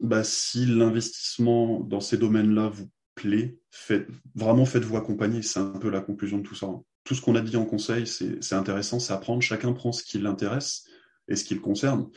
[0.00, 5.42] Bah, si l'investissement dans ces domaines-là vous plaît, faites, vraiment faites-vous accompagner.
[5.42, 6.66] C'est un peu la conclusion de tout ça.
[6.66, 6.82] Hein.
[7.04, 9.42] Tout ce qu'on a dit en conseil, c'est intéressant, c'est apprendre.
[9.42, 10.84] Chacun prend ce qui l'intéresse
[11.30, 12.10] et ce qui le concerne.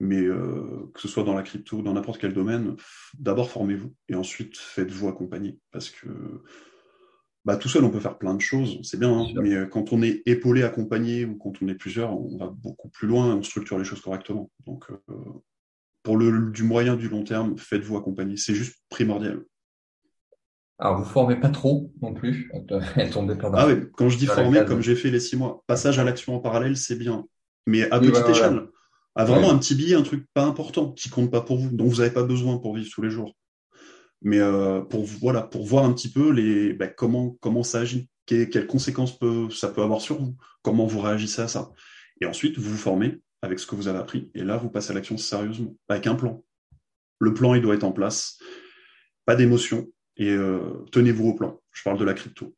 [0.00, 2.76] Mais euh, que ce soit dans la crypto ou dans n'importe quel domaine,
[3.18, 5.58] d'abord formez-vous et ensuite faites-vous accompagner.
[5.70, 6.08] Parce que
[7.44, 9.92] bah, tout seul, on peut faire plein de choses, c'est bien, hein, mais euh, quand
[9.92, 13.34] on est épaulé, accompagné ou quand on est plusieurs, on va beaucoup plus loin et
[13.34, 14.50] on structure les choses correctement.
[14.64, 15.14] Donc, euh,
[16.04, 18.36] pour le du moyen, du long terme, faites-vous accompagner.
[18.36, 19.42] C'est juste primordial.
[20.78, 22.50] Alors, vous formez pas trop non plus.
[22.96, 25.98] Elle pas ah oui, quand je dis former, comme j'ai fait les six mois, passage
[25.98, 27.26] à l'action en parallèle, c'est bien.
[27.66, 28.54] Mais à petite échelle.
[28.54, 28.68] Ouais.
[29.14, 29.54] À vraiment ouais.
[29.54, 32.10] un petit billet, un truc pas important, qui compte pas pour vous, dont vous n'avez
[32.10, 33.36] pas besoin pour vivre tous les jours.
[34.22, 38.08] Mais euh, pour voilà, pour voir un petit peu les bah, comment comment ça agit,
[38.26, 41.70] quelles, quelles conséquences peut, ça peut avoir sur vous, comment vous réagissez à ça.
[42.20, 44.92] Et ensuite, vous vous formez avec ce que vous avez appris, et là, vous passez
[44.92, 46.44] à l'action sérieusement, avec un plan.
[47.18, 48.38] Le plan, il doit être en place,
[49.26, 51.60] pas d'émotion, et euh, tenez-vous au plan.
[51.72, 52.54] Je parle de la crypto.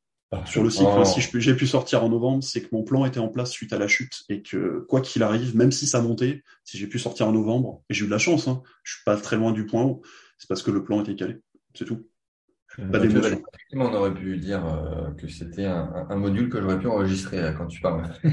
[0.47, 1.05] Sur le cycle, oh.
[1.05, 3.79] si j'ai pu sortir en novembre, c'est que mon plan était en place suite à
[3.79, 7.29] la chute et que quoi qu'il arrive, même si ça montait, si j'ai pu sortir
[7.29, 9.65] en novembre, et j'ai eu de la chance, hein, je suis pas très loin du
[9.65, 10.03] point haut,
[10.39, 11.37] c'est parce que le plan était calé,
[11.75, 12.09] c'est tout.
[12.77, 13.43] Pas d'émotion.
[13.55, 14.63] Effectivement, on aurait pu dire
[15.19, 18.09] que c'était un, un, module que j'aurais pu enregistrer quand tu parles.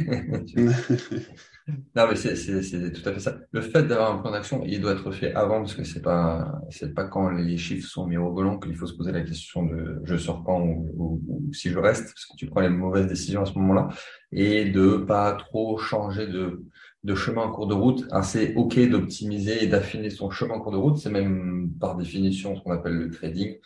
[1.96, 3.38] Non, mais c'est, tout à fait ça.
[3.52, 6.60] Le fait d'avoir un plan d'action, il doit être fait avant parce que c'est pas,
[6.70, 10.18] c'est pas quand les chiffres sont mirobolants qu'il faut se poser la question de je
[10.18, 13.46] sors quand ou, ou, si je reste parce que tu prends les mauvaises décisions à
[13.46, 13.90] ce moment-là
[14.32, 16.66] et de pas trop changer de,
[17.04, 18.08] de chemin en cours de route.
[18.12, 20.98] Ah, c'est ok d'optimiser et d'affiner son chemin en cours de route.
[20.98, 23.58] C'est même par définition ce qu'on appelle le trading.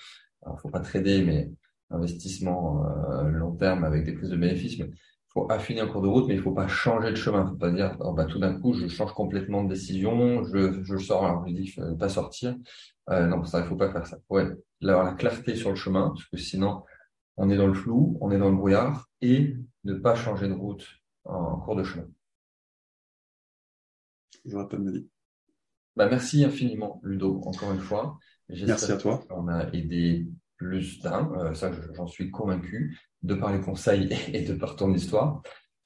[0.46, 1.52] Alors, faut pas trader, mais
[1.90, 4.80] investissement euh, long terme avec des prises de bénéfices.
[4.80, 4.90] Mais
[5.34, 7.46] faut affiner en cours de route, mais il faut pas changer de chemin.
[7.48, 10.98] Faut pas dire, oh, bah, tout d'un coup, je change complètement de décision, je, je
[10.98, 12.56] sors, alors je dis, je ne pas sortir.
[13.10, 14.18] Euh, non, ça, il faut pas faire ça.
[14.30, 14.48] Ouais,
[14.84, 16.84] avoir la clarté sur le chemin, parce que sinon,
[17.38, 20.54] on est dans le flou, on est dans le brouillard, et ne pas changer de
[20.54, 20.88] route
[21.26, 22.08] en, cours de chemin.
[24.46, 25.08] Je rappelle ma vie.
[25.96, 28.18] Bah, merci infiniment, Ludo, encore une fois.
[28.50, 29.24] Merci à toi.
[29.30, 30.28] On a aidé
[30.58, 34.94] plus d'un, euh, ça j'en suis convaincu, de par les conseils et de par ton
[34.94, 35.42] histoire.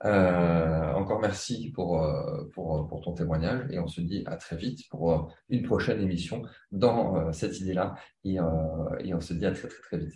[0.05, 4.55] Euh, encore merci pour, euh, pour, pour ton témoignage et on se dit à très
[4.55, 6.41] vite pour une prochaine émission
[6.71, 8.37] dans cette idée-là et,
[9.03, 10.13] et on se dit à très très très vite.